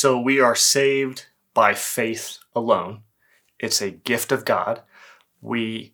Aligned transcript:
So 0.00 0.18
we 0.18 0.40
are 0.40 0.54
saved 0.54 1.26
by 1.52 1.74
faith 1.74 2.38
alone. 2.56 3.02
It's 3.58 3.82
a 3.82 3.90
gift 3.90 4.32
of 4.32 4.46
God. 4.46 4.80
We 5.42 5.92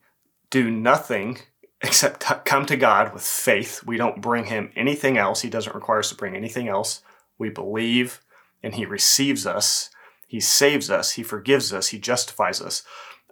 do 0.48 0.71
nothing 0.71 1.39
except 1.82 2.21
come 2.45 2.66
to 2.66 2.77
God 2.77 3.12
with 3.12 3.25
faith. 3.25 3.82
We 3.84 3.96
don't 3.96 4.23
bring 4.23 4.45
him 4.45 4.71
anything 4.77 5.19
else. 5.19 5.41
He 5.41 5.50
doesn't 5.50 5.75
require 5.75 5.98
us 5.98 6.11
to 6.11 6.14
bring 6.14 6.37
anything 6.37 6.69
else. 6.69 7.03
We 7.37 7.50
believe 7.50 8.21
and 8.62 8.77
he 8.77 8.87
receives 8.87 9.45
us. 9.45 9.91
He 10.29 10.38
saves 10.38 10.88
us. 10.88 11.11
He 11.11 11.25
forgives 11.25 11.73
us. 11.73 11.88
He 11.88 11.98
justifies 11.98 12.62
us. 12.62 12.84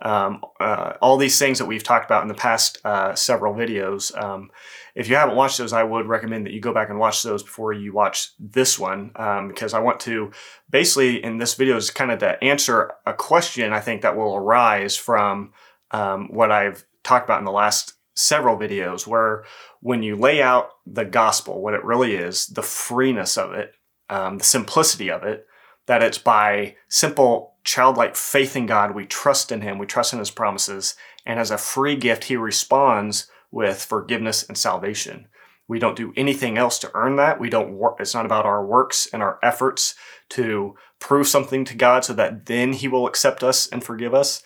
Um, 0.02 0.42
uh, 0.61 0.95
all 1.00 1.16
these 1.16 1.38
things 1.38 1.58
that 1.58 1.66
we've 1.66 1.82
talked 1.82 2.04
about 2.04 2.22
in 2.22 2.29
the 2.29 2.34
past 2.34 2.79
uh, 2.84 3.14
several 3.14 3.54
videos. 3.54 4.16
Um, 4.20 4.50
if 4.94 5.08
you 5.08 5.16
haven't 5.16 5.36
watched 5.36 5.58
those, 5.58 5.72
I 5.72 5.82
would 5.82 6.06
recommend 6.06 6.46
that 6.46 6.52
you 6.52 6.61
go 6.61 6.74
back 6.74 6.90
and 6.90 6.98
watch 6.98 7.22
those 7.22 7.43
before 7.43 7.72
you 7.72 7.93
watch 7.93 8.32
this 8.38 8.79
one, 8.79 9.12
um, 9.16 9.49
because 9.49 9.72
I 9.72 9.79
want 9.79 10.00
to 10.00 10.32
basically 10.68 11.22
in 11.22 11.38
this 11.38 11.54
video 11.54 11.76
is 11.76 11.90
kind 11.90 12.11
of 12.11 12.18
to 12.18 12.43
answer 12.43 12.93
a 13.07 13.14
question 13.14 13.72
I 13.72 13.80
think 13.80 14.02
that 14.02 14.16
will 14.16 14.36
arise 14.36 14.96
from 14.96 15.52
um, 15.90 16.29
what 16.32 16.50
I've 16.50 16.85
talked 17.02 17.26
about 17.26 17.38
in 17.38 17.44
the 17.44 17.52
last 17.52 17.94
several 18.16 18.57
videos, 18.57 19.07
where 19.07 19.44
when 19.80 20.02
you 20.02 20.16
lay 20.16 20.43
out 20.43 20.71
the 20.86 21.04
gospel, 21.04 21.63
what 21.63 21.74
it 21.74 21.85
really 21.85 22.14
is, 22.14 22.46
the 22.49 22.63
freeness 22.63 23.36
of 23.38 23.52
it, 23.52 23.72
um, 24.11 24.38
the 24.38 24.44
simplicity 24.44 25.11
of 25.11 25.22
it, 25.24 25.46
that 25.86 26.02
it's 26.02 26.18
by 26.18 26.76
simple 26.88 27.54
childlike 27.64 28.14
faith 28.14 28.56
in 28.56 28.66
God, 28.66 28.94
we 28.94 29.06
trust 29.06 29.50
in 29.50 29.62
Him, 29.62 29.79
we 29.79 29.86
trust 29.86 30.12
in 30.12 30.18
His 30.18 30.30
promises, 30.30 30.96
and 31.26 31.40
as 31.40 31.50
a 31.50 31.58
free 31.58 31.96
gift, 31.96 32.24
He 32.24 32.36
responds 32.36 33.28
with 33.50 33.84
forgiveness 33.84 34.42
and 34.47 34.58
salvation. 34.58 35.28
We 35.66 35.78
don't 35.78 35.97
do 35.97 36.12
anything 36.16 36.58
else 36.58 36.78
to 36.80 36.91
earn 36.94 37.16
that. 37.16 37.41
We 37.41 37.48
don't 37.48 37.78
work. 37.78 37.97
It's 37.98 38.14
not 38.14 38.27
about 38.27 38.44
our 38.44 38.64
works 38.64 39.08
and 39.12 39.22
our 39.22 39.38
efforts 39.42 39.94
to 40.30 40.74
prove 40.98 41.26
something 41.26 41.64
to 41.64 41.74
God 41.74 42.04
so 42.04 42.12
that 42.14 42.46
then 42.46 42.74
He 42.74 42.88
will 42.88 43.06
accept 43.06 43.42
us 43.42 43.66
and 43.66 43.82
forgive 43.82 44.14
us. 44.14 44.42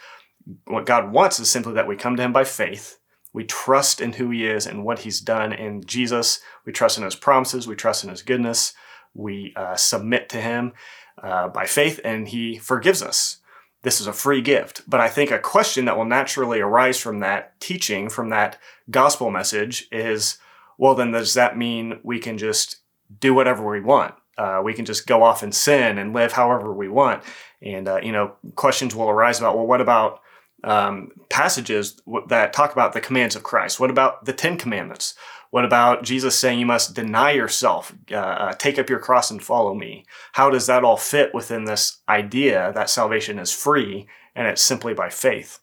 What 0.67 0.87
God 0.87 1.13
wants 1.13 1.41
is 1.41 1.51
simply 1.51 1.75
that 1.75 1.89
we 1.89 1.97
come 1.97 2.17
to 2.17 2.23
Him 2.23 2.33
by 2.33 2.45
faith. 2.45 2.99
We 3.33 3.45
trust 3.45 4.01
in 4.01 4.15
who 4.15 4.31
He 4.31 4.47
is 4.47 4.67
and 4.67 4.85
what 4.85 5.01
He's 5.01 5.21
done 5.21 5.53
in 5.53 5.83
Jesus. 5.85 6.41
We 6.65 6.73
trust 6.73 6.99
in 6.99 7.05
His 7.05 7.17
promises. 7.17 7.67
We 7.67 7.75
trust 7.75 8.05
in 8.05 8.11
His 8.11 8.23
goodness. 8.23 8.75
We 9.13 9.53
uh, 9.57 9.75
submit 9.75 10.29
to 10.31 10.41
Him 10.41 10.73
uh, 11.23 11.49
by 11.49 11.67
faith, 11.67 12.01
and 12.05 12.29
He 12.29 12.57
forgives 12.59 13.03
us. 13.03 13.39
This 13.83 14.01
is 14.01 14.07
a 14.07 14.13
free 14.13 14.41
gift. 14.43 14.83
But 14.89 15.01
I 15.01 15.09
think 15.09 15.31
a 15.31 15.39
question 15.39 15.85
that 15.85 15.97
will 15.97 16.05
naturally 16.05 16.61
arise 16.61 16.99
from 16.99 17.21
that 17.21 17.59
teaching, 17.61 18.09
from 18.09 18.31
that 18.31 18.59
gospel 18.91 19.31
message, 19.31 19.87
is 19.93 20.39
well, 20.79 20.95
then 20.95 21.11
does 21.11 21.35
that 21.35 21.59
mean 21.59 21.99
we 22.03 22.21
can 22.21 22.39
just 22.39 22.77
do 23.21 23.35
whatever 23.35 23.69
we 23.69 23.81
want? 23.81 24.15
Uh, 24.39 24.61
we 24.65 24.73
can 24.73 24.85
just 24.85 25.07
go 25.07 25.25
off 25.25 25.43
and 25.43 25.53
sin 25.53 25.99
and 25.99 26.15
live 26.15 26.33
however 26.33 26.73
we 26.73 26.89
want. 26.89 27.23
And, 27.61 27.89
uh, 27.89 27.99
you 28.03 28.13
know, 28.13 28.37
questions 28.55 28.95
will 28.95 29.11
arise 29.11 29.41
about, 29.41 29.57
well, 29.57 29.67
what 29.67 29.81
about 29.81 30.21
um, 30.63 31.11
passages 31.29 32.01
that 32.29 32.53
talk 32.53 32.73
about 32.73 32.93
the 32.93 33.01
commands 33.01 33.35
of 33.35 33.43
Christ? 33.43 33.81
What 33.81 33.91
about 33.91 34.25
the 34.25 34.33
Ten 34.33 34.57
Commandments? 34.57 35.15
What 35.51 35.65
about 35.65 36.03
Jesus 36.03 36.39
saying 36.39 36.59
you 36.59 36.67
must 36.67 36.95
deny 36.95 37.31
yourself, 37.31 37.95
uh, 38.11 38.17
uh, 38.17 38.53
take 38.55 38.79
up 38.79 38.91
your 38.91 38.99
cross 38.99 39.31
and 39.31 39.43
follow 39.43 39.75
me? 39.75 40.05
How 40.33 40.51
does 40.51 40.67
that 40.67 40.85
all 40.85 40.97
fit 40.97 41.33
within 41.33 41.65
this 41.65 41.99
idea 42.09 42.73
that 42.75 42.91
salvation 42.91 43.39
is 43.39 43.53
free 43.53 44.07
and 44.35 44.47
it's 44.47 44.63
simply 44.63 44.93
by 44.93 45.09
faith? 45.09 45.61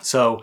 So 0.00 0.42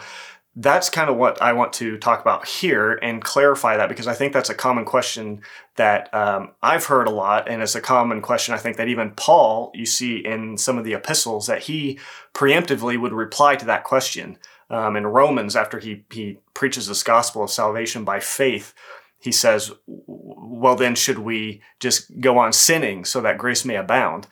that's 0.56 0.90
kind 0.90 1.10
of 1.10 1.16
what 1.16 1.42
I 1.42 1.54
want 1.54 1.74
to 1.74 1.98
talk 1.98 2.22
about 2.22 2.48
here 2.48 3.00
and 3.02 3.24
clarify 3.24 3.78
that 3.78 3.88
because 3.88 4.08
I 4.08 4.14
think 4.14 4.34
that's 4.34 4.50
a 4.50 4.56
common 4.56 4.84
question 4.84 5.42
that 5.76 6.14
um, 6.14 6.52
I've 6.62 6.86
heard 6.86 7.08
a 7.08 7.12
lot, 7.12 7.48
and 7.48 7.62
it's 7.62 7.76
a 7.76 7.82
common 7.82 8.22
question 8.22 8.54
I 8.54 8.58
think 8.58 8.76
that 8.78 8.90
even 8.90 9.12
Paul, 9.12 9.72
you 9.74 9.86
see 9.86 10.18
in 10.18 10.58
some 10.58 10.78
of 10.78 10.84
the 10.84 10.94
epistles, 10.94 11.48
that 11.48 11.64
he 11.64 12.00
preemptively 12.34 13.00
would 13.00 13.14
reply 13.14 13.56
to 13.56 13.66
that 13.66 13.84
question 13.84 14.38
um, 14.70 14.96
in 14.96 15.08
Romans, 15.08 15.56
after 15.56 15.80
he, 15.80 16.06
he 16.12 16.40
preaches 16.54 16.88
this 16.88 17.04
gospel 17.04 17.44
of 17.44 17.50
salvation 17.50 18.04
by 18.04 18.20
faith, 18.20 18.74
he 19.20 19.32
says, 19.32 19.72
Well, 19.88 20.76
then, 20.76 20.96
should 20.96 21.20
we 21.20 21.62
just 21.80 22.20
go 22.20 22.38
on 22.38 22.54
sinning 22.54 23.06
so 23.06 23.22
that 23.22 23.38
grace 23.38 23.66
may 23.66 23.76
abound? 23.76 24.28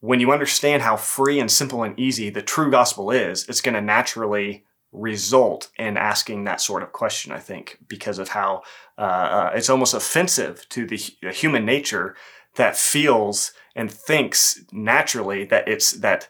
When 0.00 0.20
you 0.20 0.32
understand 0.32 0.82
how 0.82 0.96
free 0.96 1.38
and 1.38 1.50
simple 1.50 1.82
and 1.82 1.98
easy 1.98 2.30
the 2.30 2.42
true 2.42 2.70
gospel 2.70 3.10
is, 3.10 3.48
it's 3.48 3.60
going 3.60 3.74
to 3.74 3.80
naturally 3.80 4.64
result 4.92 5.70
in 5.78 5.96
asking 5.96 6.44
that 6.44 6.60
sort 6.60 6.82
of 6.82 6.92
question, 6.92 7.32
I 7.32 7.38
think, 7.38 7.78
because 7.88 8.18
of 8.18 8.28
how 8.30 8.62
uh, 8.98 9.00
uh, 9.00 9.50
it's 9.54 9.70
almost 9.70 9.94
offensive 9.94 10.68
to 10.70 10.86
the 10.86 10.96
human 10.96 11.64
nature 11.64 12.14
that 12.56 12.76
feels 12.76 13.52
and 13.74 13.90
thinks 13.90 14.62
naturally 14.70 15.44
that 15.44 15.66
it's 15.66 15.92
that 15.92 16.28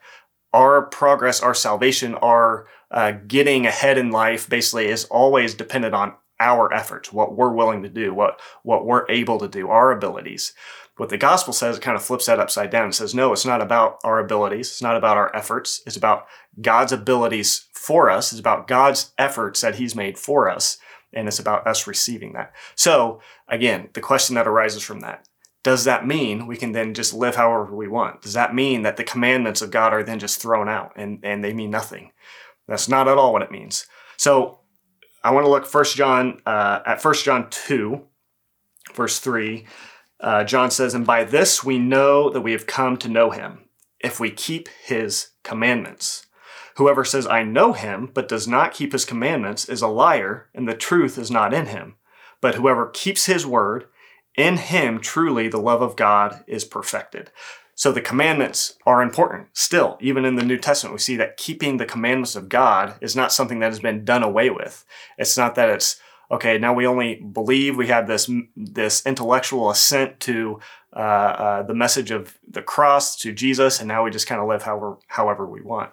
our 0.52 0.82
progress, 0.82 1.40
our 1.40 1.54
salvation, 1.54 2.14
our 2.16 2.66
uh, 2.92 3.12
getting 3.26 3.66
ahead 3.66 3.98
in 3.98 4.10
life 4.10 4.48
basically 4.48 4.86
is 4.86 5.04
always 5.06 5.54
dependent 5.54 5.94
on 5.94 6.14
our 6.38 6.72
efforts, 6.72 7.12
what 7.12 7.36
we're 7.36 7.52
willing 7.52 7.82
to 7.82 7.88
do, 7.88 8.12
what 8.12 8.40
what 8.62 8.84
we're 8.84 9.06
able 9.08 9.38
to 9.38 9.48
do, 9.48 9.68
our 9.68 9.92
abilities. 9.92 10.52
What 10.98 11.08
the 11.08 11.16
gospel 11.16 11.54
says, 11.54 11.78
it 11.78 11.82
kind 11.82 11.96
of 11.96 12.04
flips 12.04 12.26
that 12.26 12.38
upside 12.38 12.68
down 12.68 12.84
and 12.84 12.94
says, 12.94 13.14
no, 13.14 13.32
it's 13.32 13.46
not 13.46 13.62
about 13.62 13.98
our 14.04 14.18
abilities, 14.18 14.68
it's 14.68 14.82
not 14.82 14.96
about 14.96 15.16
our 15.16 15.34
efforts, 15.34 15.80
it's 15.86 15.96
about 15.96 16.26
God's 16.60 16.92
abilities 16.92 17.66
for 17.72 18.10
us, 18.10 18.30
it's 18.30 18.40
about 18.40 18.68
God's 18.68 19.12
efforts 19.16 19.62
that 19.62 19.76
He's 19.76 19.96
made 19.96 20.18
for 20.18 20.50
us, 20.50 20.76
and 21.12 21.26
it's 21.26 21.38
about 21.38 21.66
us 21.66 21.86
receiving 21.86 22.34
that. 22.34 22.52
So 22.74 23.22
again, 23.48 23.88
the 23.94 24.02
question 24.02 24.34
that 24.34 24.46
arises 24.46 24.82
from 24.82 25.00
that 25.00 25.26
does 25.62 25.84
that 25.84 26.06
mean 26.06 26.46
we 26.46 26.56
can 26.56 26.72
then 26.72 26.92
just 26.92 27.14
live 27.14 27.36
however 27.36 27.74
we 27.74 27.86
want? 27.86 28.20
Does 28.22 28.32
that 28.32 28.54
mean 28.54 28.82
that 28.82 28.96
the 28.96 29.04
commandments 29.04 29.62
of 29.62 29.70
God 29.70 29.92
are 29.92 30.02
then 30.02 30.18
just 30.18 30.42
thrown 30.42 30.68
out 30.68 30.92
and, 30.96 31.20
and 31.22 31.44
they 31.44 31.52
mean 31.52 31.70
nothing? 31.70 32.10
That's 32.72 32.88
not 32.88 33.06
at 33.06 33.18
all 33.18 33.34
what 33.34 33.42
it 33.42 33.50
means. 33.50 33.86
So 34.16 34.60
I 35.22 35.30
want 35.30 35.44
to 35.44 35.50
look 35.50 35.66
First 35.66 35.94
John 35.94 36.40
uh, 36.46 36.80
at 36.86 37.02
First 37.02 37.22
John 37.22 37.50
two, 37.50 38.04
verse 38.94 39.18
three. 39.18 39.66
Uh, 40.18 40.44
John 40.44 40.70
says, 40.70 40.94
"And 40.94 41.06
by 41.06 41.24
this 41.24 41.62
we 41.62 41.78
know 41.78 42.30
that 42.30 42.40
we 42.40 42.52
have 42.52 42.66
come 42.66 42.96
to 42.96 43.10
know 43.10 43.28
Him, 43.28 43.68
if 44.00 44.18
we 44.18 44.30
keep 44.30 44.70
His 44.86 45.32
commandments. 45.44 46.24
Whoever 46.76 47.04
says 47.04 47.26
I 47.26 47.42
know 47.42 47.74
Him 47.74 48.10
but 48.14 48.26
does 48.26 48.48
not 48.48 48.72
keep 48.72 48.92
His 48.92 49.04
commandments 49.04 49.68
is 49.68 49.82
a 49.82 49.86
liar, 49.88 50.48
and 50.54 50.66
the 50.66 50.72
truth 50.72 51.18
is 51.18 51.30
not 51.30 51.52
in 51.52 51.66
him. 51.66 51.96
But 52.40 52.54
whoever 52.54 52.88
keeps 52.88 53.26
His 53.26 53.44
word, 53.44 53.84
in 54.34 54.56
Him 54.56 54.98
truly 54.98 55.46
the 55.46 55.60
love 55.60 55.82
of 55.82 55.94
God 55.94 56.42
is 56.46 56.64
perfected." 56.64 57.30
So 57.82 57.90
the 57.90 58.00
commandments 58.00 58.78
are 58.86 59.02
important 59.02 59.48
still. 59.54 59.98
Even 60.00 60.24
in 60.24 60.36
the 60.36 60.44
New 60.44 60.56
Testament, 60.56 60.94
we 60.94 61.00
see 61.00 61.16
that 61.16 61.36
keeping 61.36 61.78
the 61.78 61.84
commandments 61.84 62.36
of 62.36 62.48
God 62.48 62.94
is 63.00 63.16
not 63.16 63.32
something 63.32 63.58
that 63.58 63.72
has 63.72 63.80
been 63.80 64.04
done 64.04 64.22
away 64.22 64.50
with. 64.50 64.84
It's 65.18 65.36
not 65.36 65.56
that 65.56 65.68
it's 65.68 66.00
okay. 66.30 66.58
Now 66.58 66.72
we 66.72 66.86
only 66.86 67.16
believe 67.16 67.76
we 67.76 67.88
have 67.88 68.06
this 68.06 68.30
this 68.56 69.04
intellectual 69.04 69.68
assent 69.68 70.20
to 70.20 70.60
uh, 70.94 71.00
uh, 71.00 71.62
the 71.64 71.74
message 71.74 72.12
of 72.12 72.38
the 72.48 72.62
cross 72.62 73.16
to 73.16 73.32
Jesus, 73.32 73.80
and 73.80 73.88
now 73.88 74.04
we 74.04 74.12
just 74.12 74.28
kind 74.28 74.40
of 74.40 74.46
live 74.46 74.62
however 74.62 74.98
however 75.08 75.44
we 75.44 75.60
want. 75.60 75.92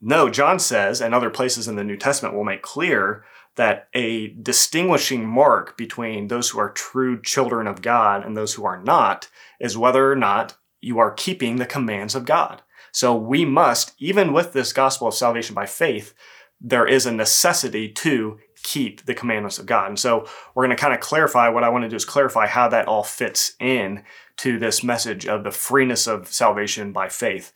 No, 0.00 0.28
John 0.28 0.58
says, 0.58 1.00
and 1.00 1.14
other 1.14 1.30
places 1.30 1.68
in 1.68 1.76
the 1.76 1.84
New 1.84 1.96
Testament 1.96 2.34
will 2.34 2.42
make 2.42 2.62
clear 2.62 3.24
that 3.54 3.86
a 3.94 4.30
distinguishing 4.42 5.24
mark 5.24 5.76
between 5.76 6.26
those 6.26 6.50
who 6.50 6.58
are 6.58 6.70
true 6.70 7.22
children 7.22 7.68
of 7.68 7.80
God 7.80 8.26
and 8.26 8.36
those 8.36 8.54
who 8.54 8.64
are 8.64 8.82
not 8.82 9.28
is 9.60 9.78
whether 9.78 10.10
or 10.10 10.16
not 10.16 10.56
you 10.80 10.98
are 10.98 11.12
keeping 11.12 11.56
the 11.56 11.66
commands 11.66 12.14
of 12.14 12.24
God. 12.24 12.62
So 12.92 13.14
we 13.14 13.44
must, 13.44 13.92
even 13.98 14.32
with 14.32 14.52
this 14.52 14.72
gospel 14.72 15.08
of 15.08 15.14
salvation 15.14 15.54
by 15.54 15.66
faith, 15.66 16.14
there 16.60 16.86
is 16.86 17.04
a 17.04 17.12
necessity 17.12 17.90
to 17.90 18.38
keep 18.62 19.04
the 19.04 19.14
commandments 19.14 19.58
of 19.58 19.66
God. 19.66 19.88
And 19.88 19.98
so 19.98 20.26
we're 20.54 20.66
going 20.66 20.76
to 20.76 20.80
kind 20.80 20.94
of 20.94 21.00
clarify 21.00 21.48
what 21.48 21.62
I 21.62 21.68
want 21.68 21.84
to 21.84 21.88
do 21.88 21.96
is 21.96 22.04
clarify 22.04 22.46
how 22.46 22.68
that 22.68 22.88
all 22.88 23.02
fits 23.02 23.52
in 23.60 24.02
to 24.38 24.58
this 24.58 24.82
message 24.82 25.26
of 25.26 25.44
the 25.44 25.50
freeness 25.50 26.06
of 26.06 26.28
salvation 26.28 26.92
by 26.92 27.08
faith. 27.08 27.52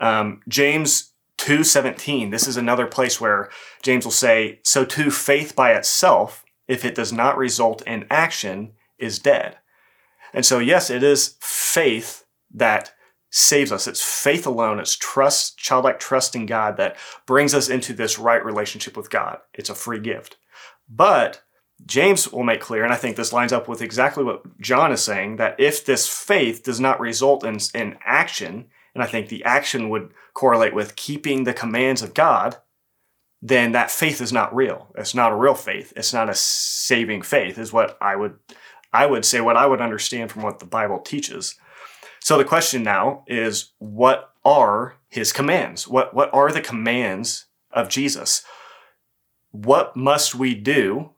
Um, 0.00 0.40
James 0.48 1.12
2:17 1.38 2.30
this 2.30 2.46
is 2.46 2.56
another 2.56 2.86
place 2.86 3.20
where 3.20 3.50
James 3.82 4.04
will 4.04 4.12
say 4.12 4.60
so 4.62 4.84
too 4.84 5.10
faith 5.10 5.56
by 5.56 5.72
itself 5.72 6.44
if 6.68 6.84
it 6.84 6.94
does 6.94 7.12
not 7.12 7.36
result 7.36 7.82
in 7.82 8.06
action 8.08 8.72
is 8.98 9.18
dead. 9.18 9.58
And 10.32 10.46
so 10.46 10.60
yes 10.60 10.90
it 10.90 11.02
is 11.02 11.36
faith 11.40 12.23
that 12.54 12.92
saves 13.30 13.72
us. 13.72 13.86
It's 13.86 14.02
faith 14.02 14.46
alone. 14.46 14.78
It's 14.78 14.96
trust, 14.96 15.58
childlike 15.58 15.98
trust 15.98 16.36
in 16.36 16.46
God 16.46 16.76
that 16.76 16.96
brings 17.26 17.52
us 17.52 17.68
into 17.68 17.92
this 17.92 18.18
right 18.18 18.44
relationship 18.44 18.96
with 18.96 19.10
God. 19.10 19.38
It's 19.52 19.70
a 19.70 19.74
free 19.74 19.98
gift. 19.98 20.36
But 20.88 21.42
James 21.84 22.30
will 22.30 22.44
make 22.44 22.60
clear, 22.60 22.84
and 22.84 22.92
I 22.92 22.96
think 22.96 23.16
this 23.16 23.32
lines 23.32 23.52
up 23.52 23.66
with 23.66 23.82
exactly 23.82 24.22
what 24.22 24.60
John 24.60 24.92
is 24.92 25.02
saying, 25.02 25.36
that 25.36 25.58
if 25.58 25.84
this 25.84 26.08
faith 26.08 26.62
does 26.62 26.78
not 26.78 27.00
result 27.00 27.44
in, 27.44 27.58
in 27.74 27.98
action, 28.04 28.66
and 28.94 29.02
I 29.02 29.06
think 29.06 29.28
the 29.28 29.44
action 29.44 29.90
would 29.90 30.12
correlate 30.34 30.74
with 30.74 30.94
keeping 30.94 31.42
the 31.42 31.52
commands 31.52 32.02
of 32.02 32.14
God, 32.14 32.58
then 33.42 33.72
that 33.72 33.90
faith 33.90 34.20
is 34.20 34.32
not 34.32 34.54
real. 34.54 34.88
It's 34.96 35.14
not 35.14 35.32
a 35.32 35.36
real 35.36 35.54
faith. 35.54 35.92
It's 35.96 36.14
not 36.14 36.30
a 36.30 36.34
saving 36.34 37.22
faith, 37.22 37.58
is 37.58 37.72
what 37.72 37.98
I 38.00 38.16
would 38.16 38.38
I 38.92 39.06
would 39.06 39.24
say 39.24 39.40
what 39.40 39.56
I 39.56 39.66
would 39.66 39.80
understand 39.80 40.30
from 40.30 40.42
what 40.42 40.60
the 40.60 40.66
Bible 40.66 41.00
teaches. 41.00 41.56
So 42.24 42.38
the 42.38 42.44
question 42.44 42.82
now 42.82 43.22
is 43.26 43.72
what 43.76 44.32
are 44.46 44.94
his 45.10 45.30
commands? 45.30 45.86
What, 45.86 46.14
what 46.14 46.32
are 46.32 46.50
the 46.50 46.62
commands 46.62 47.44
of 47.70 47.90
Jesus? 47.90 48.42
What 49.50 49.94
must 49.94 50.34
we 50.34 50.54
do 50.54 51.10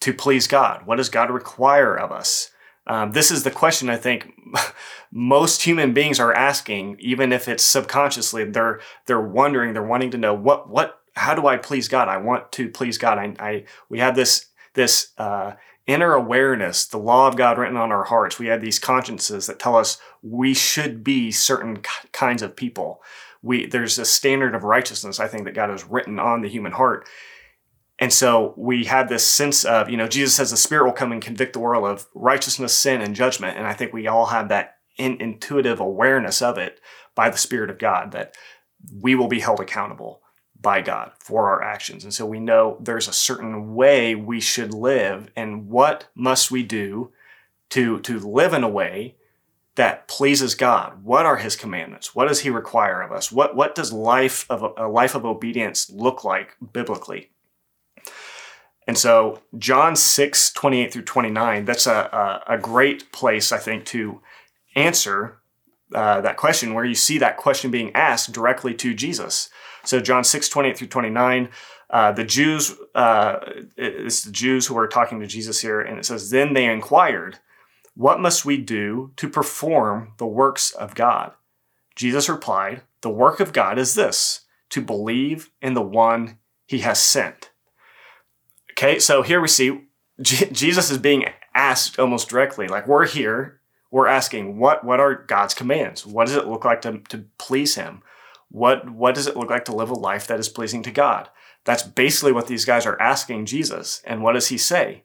to 0.00 0.12
please 0.12 0.46
God? 0.46 0.84
What 0.84 0.96
does 0.96 1.08
God 1.08 1.30
require 1.30 1.94
of 1.94 2.12
us? 2.12 2.50
Um, 2.86 3.12
this 3.12 3.30
is 3.30 3.42
the 3.42 3.50
question 3.50 3.88
I 3.88 3.96
think 3.96 4.34
most 5.10 5.62
human 5.62 5.94
beings 5.94 6.20
are 6.20 6.34
asking, 6.34 6.98
even 7.00 7.32
if 7.32 7.48
it's 7.48 7.64
subconsciously. 7.64 8.44
They're 8.44 8.80
they're 9.06 9.18
wondering, 9.18 9.72
they're 9.72 9.82
wanting 9.82 10.10
to 10.10 10.18
know 10.18 10.34
what 10.34 10.68
what 10.68 11.00
how 11.14 11.34
do 11.34 11.46
I 11.46 11.56
please 11.56 11.88
God? 11.88 12.08
I 12.08 12.18
want 12.18 12.52
to 12.52 12.68
please 12.68 12.98
God. 12.98 13.16
I, 13.16 13.34
I 13.38 13.64
we 13.88 13.98
have 13.98 14.14
this 14.14 14.46
this 14.74 15.08
uh, 15.16 15.52
inner 15.88 16.12
awareness, 16.12 16.86
the 16.86 16.98
law 16.98 17.26
of 17.26 17.36
God 17.36 17.58
written 17.58 17.76
on 17.76 17.90
our 17.90 18.04
hearts. 18.04 18.38
We 18.38 18.46
have 18.48 18.60
these 18.60 18.78
consciences 18.78 19.46
that 19.46 19.58
tell 19.58 19.74
us 19.74 19.98
we 20.22 20.54
should 20.54 21.02
be 21.04 21.30
certain 21.30 21.82
kinds 22.12 22.42
of 22.42 22.56
people. 22.56 23.02
We 23.42 23.66
there's 23.66 23.98
a 23.98 24.04
standard 24.04 24.54
of 24.54 24.64
righteousness 24.64 25.20
I 25.20 25.28
think 25.28 25.44
that 25.44 25.54
God 25.54 25.70
has 25.70 25.84
written 25.84 26.18
on 26.18 26.42
the 26.42 26.48
human 26.48 26.72
heart, 26.72 27.08
and 27.98 28.12
so 28.12 28.54
we 28.56 28.84
have 28.84 29.08
this 29.08 29.26
sense 29.26 29.64
of, 29.64 29.90
you 29.90 29.96
know, 29.96 30.06
Jesus 30.06 30.36
says 30.36 30.50
the 30.50 30.56
Spirit 30.56 30.84
will 30.84 30.92
come 30.92 31.10
and 31.10 31.22
convict 31.22 31.52
the 31.52 31.58
world 31.58 31.84
of 31.84 32.06
righteousness, 32.14 32.72
sin, 32.72 33.00
and 33.00 33.14
judgment. 33.14 33.56
And 33.58 33.66
I 33.66 33.72
think 33.72 33.92
we 33.92 34.06
all 34.06 34.26
have 34.26 34.48
that 34.48 34.76
in, 34.96 35.20
intuitive 35.20 35.80
awareness 35.80 36.40
of 36.40 36.58
it 36.58 36.80
by 37.16 37.28
the 37.28 37.38
Spirit 37.38 37.70
of 37.70 37.78
God 37.78 38.12
that 38.12 38.36
we 39.00 39.16
will 39.16 39.26
be 39.26 39.40
held 39.40 39.58
accountable 39.58 40.22
by 40.60 40.80
God 40.80 41.12
for 41.18 41.48
our 41.48 41.62
actions. 41.62 42.04
And 42.04 42.14
so 42.14 42.24
we 42.24 42.38
know 42.38 42.78
there's 42.80 43.08
a 43.08 43.12
certain 43.12 43.74
way 43.74 44.14
we 44.14 44.40
should 44.40 44.72
live 44.72 45.30
and 45.34 45.68
what 45.68 46.08
must 46.14 46.52
we 46.52 46.62
do 46.62 47.12
to, 47.70 47.98
to 48.00 48.18
live 48.20 48.52
in 48.52 48.62
a 48.62 48.68
way 48.68 49.16
that 49.78 50.08
pleases 50.08 50.56
God? 50.56 51.04
What 51.04 51.24
are 51.24 51.36
his 51.36 51.54
commandments? 51.54 52.14
What 52.14 52.26
does 52.26 52.40
he 52.40 52.50
require 52.50 53.00
of 53.00 53.12
us? 53.12 53.30
What, 53.32 53.54
what 53.54 53.76
does 53.76 53.92
life 53.92 54.44
of 54.50 54.74
a 54.76 54.88
life 54.88 55.14
of 55.14 55.24
obedience 55.24 55.88
look 55.88 56.24
like 56.24 56.56
biblically? 56.72 57.30
And 58.88 58.98
so 58.98 59.40
John 59.56 59.94
6, 59.94 60.52
28 60.52 60.92
through 60.92 61.02
29, 61.02 61.64
that's 61.64 61.86
a, 61.86 62.42
a, 62.48 62.54
a 62.54 62.58
great 62.58 63.12
place, 63.12 63.52
I 63.52 63.58
think, 63.58 63.84
to 63.86 64.20
answer 64.74 65.38
uh, 65.94 66.22
that 66.22 66.36
question 66.36 66.74
where 66.74 66.84
you 66.84 66.96
see 66.96 67.18
that 67.18 67.36
question 67.36 67.70
being 67.70 67.94
asked 67.94 68.32
directly 68.32 68.74
to 68.74 68.94
Jesus. 68.94 69.48
So 69.84 70.00
John 70.00 70.24
6, 70.24 70.48
28 70.48 70.76
through 70.76 70.88
29, 70.88 71.50
uh, 71.90 72.12
the 72.12 72.24
Jews, 72.24 72.74
uh, 72.94 73.38
it's 73.76 74.24
the 74.24 74.32
Jews 74.32 74.66
who 74.66 74.76
are 74.76 74.88
talking 74.88 75.20
to 75.20 75.26
Jesus 75.26 75.60
here, 75.60 75.80
and 75.80 75.98
it 75.98 76.04
says, 76.04 76.30
Then 76.30 76.52
they 76.54 76.66
inquired, 76.66 77.38
What 77.98 78.20
must 78.20 78.44
we 78.44 78.58
do 78.58 79.10
to 79.16 79.28
perform 79.28 80.12
the 80.18 80.26
works 80.26 80.70
of 80.70 80.94
God? 80.94 81.32
Jesus 81.96 82.28
replied, 82.28 82.82
The 83.00 83.10
work 83.10 83.40
of 83.40 83.52
God 83.52 83.76
is 83.76 83.96
this, 83.96 84.42
to 84.70 84.80
believe 84.80 85.50
in 85.60 85.74
the 85.74 85.82
one 85.82 86.38
he 86.64 86.78
has 86.78 87.02
sent. 87.02 87.50
Okay, 88.70 89.00
so 89.00 89.22
here 89.22 89.40
we 89.40 89.48
see 89.48 89.88
Jesus 90.22 90.92
is 90.92 90.98
being 90.98 91.24
asked 91.56 91.98
almost 91.98 92.28
directly. 92.28 92.68
Like 92.68 92.86
we're 92.86 93.04
here, 93.04 93.60
we're 93.90 94.06
asking 94.06 94.60
what 94.60 94.84
what 94.84 95.00
are 95.00 95.16
God's 95.16 95.54
commands? 95.54 96.06
What 96.06 96.28
does 96.28 96.36
it 96.36 96.46
look 96.46 96.64
like 96.64 96.82
to, 96.82 96.98
to 97.08 97.24
please 97.36 97.74
Him? 97.74 98.02
What 98.48 98.88
what 98.88 99.16
does 99.16 99.26
it 99.26 99.36
look 99.36 99.50
like 99.50 99.64
to 99.64 99.74
live 99.74 99.90
a 99.90 99.94
life 99.94 100.28
that 100.28 100.38
is 100.38 100.48
pleasing 100.48 100.84
to 100.84 100.92
God? 100.92 101.30
That's 101.64 101.82
basically 101.82 102.30
what 102.30 102.46
these 102.46 102.64
guys 102.64 102.86
are 102.86 103.00
asking 103.02 103.46
Jesus. 103.46 104.02
And 104.04 104.22
what 104.22 104.34
does 104.34 104.46
He 104.46 104.56
say? 104.56 105.02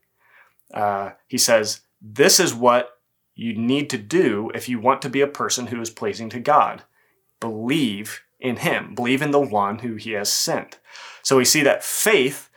Uh, 0.72 1.14
he 1.28 1.40
says, 1.40 1.82
"This 2.04 2.40
is 2.40 2.54
what 2.54 2.90
you 3.34 3.56
need 3.56 3.90
to 3.90 3.98
do 3.98 4.52
if 4.54 4.70
you 4.70 4.80
want 4.80 5.02
to 5.04 5.10
be 5.10 5.22
a 5.22 5.28
person 5.28 5.68
who 5.68 5.82
is 5.82 5.90
pleasing 5.90 6.30
to 6.30 6.40
God. 6.40 6.84
Believe 7.40 8.22
in 8.40 8.58
Him. 8.58 8.94
Believe 8.94 9.22
in 9.22 9.32
the 9.32 9.40
one 9.40 9.80
who 9.80 9.96
He 9.96 10.12
has 10.12 10.32
sent." 10.32 10.80
So 11.24 11.38
we 11.38 11.46
see 11.46 11.64
that 11.64 11.84
faith 11.84 12.50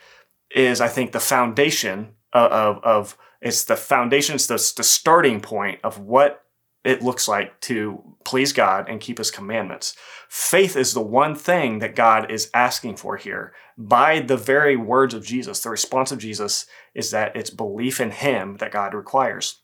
is 0.50 0.80
I 0.80 0.88
think 0.88 1.12
the 1.12 1.20
foundation 1.20 2.14
of, 2.32 2.52
of, 2.52 2.84
of 2.84 3.18
it's 3.40 3.64
the 3.64 3.76
foundation, 3.76 4.34
it's 4.34 4.46
the, 4.46 4.72
the 4.76 4.84
starting 4.84 5.40
point 5.40 5.80
of 5.84 5.98
what 5.98 6.42
it 6.86 7.02
looks 7.02 7.26
like 7.26 7.60
to 7.62 8.02
please 8.24 8.52
God 8.52 8.88
and 8.88 9.00
keep 9.00 9.18
his 9.18 9.32
commandments. 9.32 9.96
Faith 10.28 10.76
is 10.76 10.94
the 10.94 11.02
one 11.02 11.34
thing 11.34 11.80
that 11.80 11.96
God 11.96 12.30
is 12.30 12.50
asking 12.54 12.96
for 12.96 13.16
here. 13.16 13.52
By 13.76 14.20
the 14.20 14.36
very 14.36 14.76
words 14.76 15.12
of 15.12 15.26
Jesus, 15.26 15.60
the 15.60 15.70
response 15.70 16.12
of 16.12 16.18
Jesus 16.18 16.66
is 16.94 17.10
that 17.10 17.34
it's 17.34 17.50
belief 17.50 18.00
in 18.00 18.12
him 18.12 18.56
that 18.58 18.70
God 18.70 18.94
requires. 18.94 19.60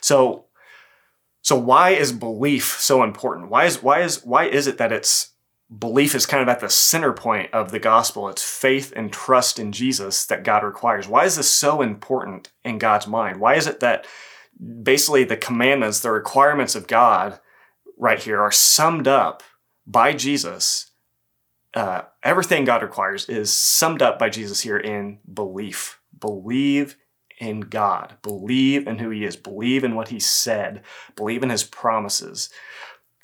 So 0.00 0.46
so 1.42 1.56
why 1.56 1.90
is 1.90 2.10
belief 2.10 2.80
so 2.80 3.04
important? 3.04 3.50
Why 3.50 3.66
is 3.66 3.80
why 3.80 4.00
is 4.00 4.24
why 4.24 4.46
is 4.46 4.66
it 4.66 4.78
that 4.78 4.92
it's 4.92 5.30
belief 5.78 6.14
is 6.14 6.26
kind 6.26 6.42
of 6.42 6.48
at 6.48 6.60
the 6.60 6.68
center 6.68 7.12
point 7.12 7.52
of 7.52 7.70
the 7.70 7.78
gospel. 7.78 8.28
It's 8.28 8.42
faith 8.42 8.92
and 8.94 9.12
trust 9.12 9.58
in 9.58 9.72
Jesus 9.72 10.26
that 10.26 10.44
God 10.44 10.62
requires. 10.62 11.08
Why 11.08 11.24
is 11.24 11.36
this 11.36 11.50
so 11.50 11.82
important 11.82 12.52
in 12.64 12.78
God's 12.78 13.06
mind? 13.06 13.40
Why 13.40 13.54
is 13.54 13.66
it 13.66 13.80
that 13.80 14.06
basically 14.82 15.24
the 15.24 15.36
commandments, 15.36 16.00
the 16.00 16.10
requirements 16.10 16.74
of 16.74 16.86
God 16.86 17.40
right 17.98 18.22
here 18.22 18.40
are 18.40 18.52
summed 18.52 19.08
up 19.08 19.42
by 19.86 20.12
Jesus? 20.12 20.90
Uh, 21.74 22.02
everything 22.22 22.64
God 22.64 22.82
requires 22.82 23.28
is 23.28 23.52
summed 23.52 24.02
up 24.02 24.18
by 24.18 24.30
Jesus 24.30 24.62
here 24.62 24.78
in 24.78 25.18
belief. 25.32 26.00
Believe 26.18 26.96
in 27.38 27.60
God. 27.60 28.16
Believe 28.22 28.86
in 28.86 28.98
who 28.98 29.10
He 29.10 29.24
is. 29.24 29.36
Believe 29.36 29.84
in 29.84 29.94
what 29.94 30.08
He 30.08 30.18
said. 30.18 30.82
Believe 31.16 31.42
in 31.42 31.50
His 31.50 31.64
promises. 31.64 32.48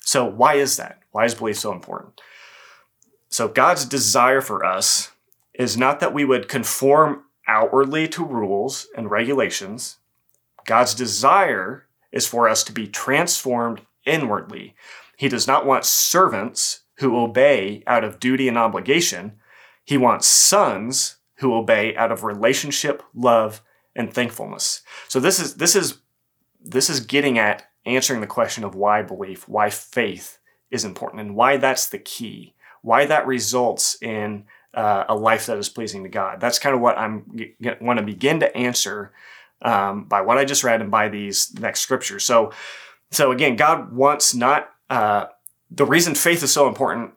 So, 0.01 0.25
why 0.25 0.55
is 0.55 0.77
that? 0.77 0.99
Why 1.11 1.25
is 1.25 1.33
belief 1.33 1.57
so 1.57 1.71
important? 1.71 2.21
So 3.33 3.47
God's 3.47 3.85
desire 3.85 4.41
for 4.41 4.63
us 4.63 5.11
is 5.55 5.75
not 5.75 5.99
that 5.99 6.13
we 6.13 6.23
would 6.23 6.47
conform 6.47 7.23
outwardly 7.47 8.07
to 8.09 8.23
rules 8.23 8.87
and 8.95 9.09
regulations. 9.09 9.97
God's 10.65 10.93
desire 10.93 11.87
is 12.11 12.27
for 12.27 12.47
us 12.47 12.63
to 12.65 12.71
be 12.71 12.87
transformed 12.87 13.81
inwardly. 14.05 14.75
He 15.17 15.29
does 15.29 15.47
not 15.47 15.65
want 15.65 15.85
servants 15.85 16.81
who 16.97 17.17
obey 17.17 17.83
out 17.87 18.03
of 18.03 18.19
duty 18.19 18.47
and 18.47 18.57
obligation. 18.57 19.33
He 19.83 19.97
wants 19.97 20.27
sons 20.27 21.17
who 21.37 21.53
obey 21.53 21.95
out 21.95 22.11
of 22.11 22.23
relationship, 22.23 23.03
love, 23.13 23.61
and 23.95 24.13
thankfulness. 24.13 24.81
So 25.07 25.19
this 25.19 25.39
is 25.39 25.55
this 25.55 25.75
is 25.75 25.99
this 26.61 26.89
is 26.89 26.99
getting 27.01 27.37
at 27.37 27.67
answering 27.85 28.21
the 28.21 28.27
question 28.27 28.63
of 28.63 28.75
why 28.75 29.01
belief, 29.01 29.47
why 29.47 29.69
faith 29.69 30.39
is 30.71 30.85
important, 30.85 31.21
and 31.21 31.35
why 31.35 31.57
that's 31.57 31.89
the 31.89 31.99
key 31.99 32.53
why 32.83 33.05
that 33.05 33.25
results 33.25 33.97
in 34.01 34.45
uh, 34.75 35.05
a 35.09 35.15
life 35.15 35.47
that 35.47 35.57
is 35.57 35.69
pleasing 35.69 36.03
to 36.03 36.09
God. 36.09 36.39
That's 36.39 36.59
kind 36.59 36.75
of 36.75 36.81
what 36.81 36.97
I'm 36.97 37.25
want 37.81 37.97
to 37.97 38.05
begin 38.05 38.41
to 38.41 38.55
answer 38.55 39.11
um, 39.63 40.05
by 40.05 40.21
what 40.21 40.37
I 40.37 40.45
just 40.45 40.63
read 40.63 40.81
and 40.81 40.91
by 40.91 41.09
these 41.09 41.53
next 41.59 41.81
scriptures. 41.81 42.23
So, 42.23 42.51
so 43.11 43.31
again, 43.31 43.55
God 43.55 43.93
wants 43.93 44.35
not 44.35 44.69
uh, 44.89 45.25
the 45.71 45.85
reason 45.85 46.15
faith 46.15 46.43
is 46.43 46.53
so 46.53 46.67
important 46.67 47.11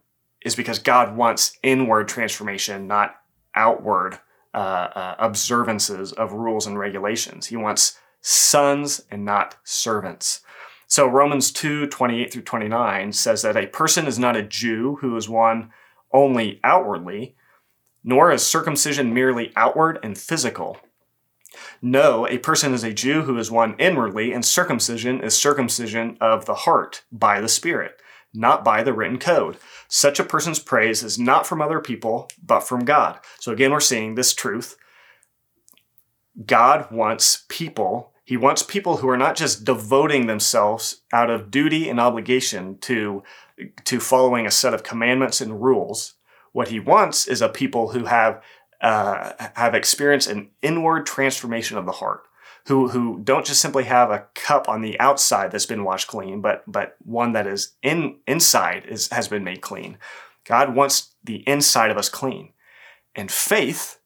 is 0.45 0.55
because 0.55 0.79
God 0.79 1.17
wants 1.17 1.59
inward 1.63 2.09
transformation, 2.09 2.87
not 2.87 3.17
outward 3.55 4.19
uh, 4.55 4.59
uh 4.95 5.17
observances 5.19 6.13
of 6.13 6.33
rules 6.33 6.67
and 6.67 6.79
regulations. 6.79 7.47
He 7.47 7.57
wants 7.57 7.99
sons 8.21 9.03
and 9.11 9.25
not 9.25 9.57
servants. 9.65 10.41
So 10.87 11.07
Romans 11.07 11.51
2 11.51 11.89
28 11.89 12.33
through 12.33 12.43
29 12.43 13.13
says 13.13 13.43
that 13.43 13.57
a 13.57 13.67
person 13.67 14.07
is 14.07 14.19
not 14.19 14.37
a 14.37 14.43
Jew 14.43 14.99
who 15.01 15.17
is 15.17 15.29
one 15.29 15.71
only 16.13 16.61
outwardly, 16.63 17.35
nor 18.05 18.31
is 18.31 18.47
circumcision 18.47 19.13
merely 19.13 19.53
outward 19.57 19.99
and 20.03 20.17
physical. 20.17 20.79
No, 21.83 22.27
a 22.27 22.39
person 22.39 22.75
is 22.75 22.85
a 22.85 22.93
Jew 22.93 23.23
who 23.23 23.39
is 23.39 23.51
one 23.51 23.75
inwardly, 23.79 24.33
and 24.33 24.45
circumcision 24.45 25.21
is 25.21 25.37
circumcision 25.37 26.17
of 26.21 26.47
the 26.47 26.55
heart 26.55 27.03
by 27.13 27.41
the 27.41 27.49
Spirit, 27.49 28.01
not 28.35 28.65
by 28.65 28.83
the 28.83 28.93
written 28.93 29.19
code. 29.19 29.57
Such 29.89 30.19
a 30.19 30.25
person's 30.25 30.59
praise 30.59 31.03
is 31.03 31.19
not 31.19 31.47
from 31.47 31.63
other 31.63 31.81
people, 31.81 32.29
but 32.45 32.61
from 32.61 32.85
God. 32.85 33.21
So 33.39 33.53
again, 33.53 33.73
we're 33.73 33.81
seeing 33.81 34.15
this 34.15 34.35
truth. 34.35 34.77
God 36.45 36.91
wants 36.91 37.45
people 37.49 38.13
he 38.27 38.37
wants 38.37 38.65
people 38.65 38.97
who 38.97 39.09
are 39.09 39.17
not 39.17 39.37
just 39.37 39.65
devoting 39.65 40.27
themselves 40.27 41.03
out 41.13 41.31
of 41.31 41.49
duty 41.49 41.89
and 41.89 42.01
obligation 42.01 42.77
to, 42.79 43.23
to 43.85 44.01
following 44.01 44.47
a 44.47 44.51
set 44.51 44.75
of 44.75 44.83
commandments 44.83 45.41
and 45.41 45.63
rules. 45.63 46.15
What 46.51 46.69
he 46.69 46.81
wants 46.81 47.29
is 47.29 47.41
a 47.41 47.49
people 47.49 47.91
who 47.91 48.07
have, 48.07 48.43
uh, 48.87 49.33
have 49.57 49.75
experienced 49.75 50.31
an 50.31 50.49
inward 50.63 51.07
transformation 51.07 51.77
of 51.77 51.87
the 51.87 51.93
heart, 51.93 52.23
who, 52.67 52.89
who 52.89 53.19
don't 53.19 53.45
just 53.45 53.61
simply 53.61 53.83
have 53.83 54.13
a 54.13 54.27
cup 54.35 54.69
on 54.69 54.81
the 54.81 54.99
outside 55.01 55.51
that's 55.51 55.67
been 55.67 55.83
washed 55.83 56.07
clean, 56.07 56.41
but, 56.41 56.63
but 56.69 56.97
one 57.05 57.33
that 57.33 57.49
is 57.49 57.73
in, 57.83 58.19
inside 58.29 58.87
is, 58.87 59.09
has 59.09 59.27
been 59.27 59.43
made 59.43 59.61
clean. 59.61 59.99
God 60.45 60.77
wants 60.77 61.17
the 61.25 61.43
inside 61.49 61.91
of 61.91 61.99
us 61.99 62.09
clean. 62.09 62.53
And 63.17 63.29
faith 63.29 63.99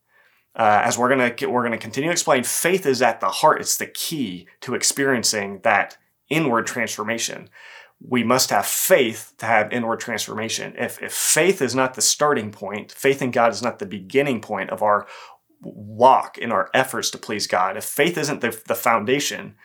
uh, 0.55 0.81
as 0.83 0.97
we're 0.97 1.09
gonna 1.09 1.33
we're 1.49 1.63
gonna 1.63 1.77
continue 1.77 2.09
to 2.09 2.13
explain, 2.13 2.43
faith 2.43 2.85
is 2.85 3.01
at 3.01 3.21
the 3.21 3.29
heart. 3.29 3.61
It's 3.61 3.77
the 3.77 3.85
key 3.85 4.47
to 4.61 4.73
experiencing 4.73 5.59
that 5.63 5.97
inward 6.29 6.67
transformation. 6.67 7.49
We 8.03 8.23
must 8.23 8.49
have 8.49 8.65
faith 8.65 9.33
to 9.37 9.45
have 9.45 9.71
inward 9.71 9.99
transformation. 9.99 10.73
If, 10.77 11.01
if 11.01 11.13
faith 11.13 11.61
is 11.61 11.75
not 11.75 11.93
the 11.93 12.01
starting 12.01 12.51
point, 12.51 12.91
faith 12.91 13.21
in 13.21 13.31
God 13.31 13.51
is 13.51 13.61
not 13.61 13.79
the 13.79 13.85
beginning 13.85 14.41
point 14.41 14.71
of 14.71 14.81
our 14.81 15.07
walk 15.61 16.37
in 16.37 16.51
our 16.51 16.69
efforts 16.73 17.11
to 17.11 17.17
please 17.17 17.47
God, 17.47 17.77
if 17.77 17.83
faith 17.83 18.17
isn't 18.17 18.41
the, 18.41 18.59
the 18.67 18.75
foundation, 18.75 19.55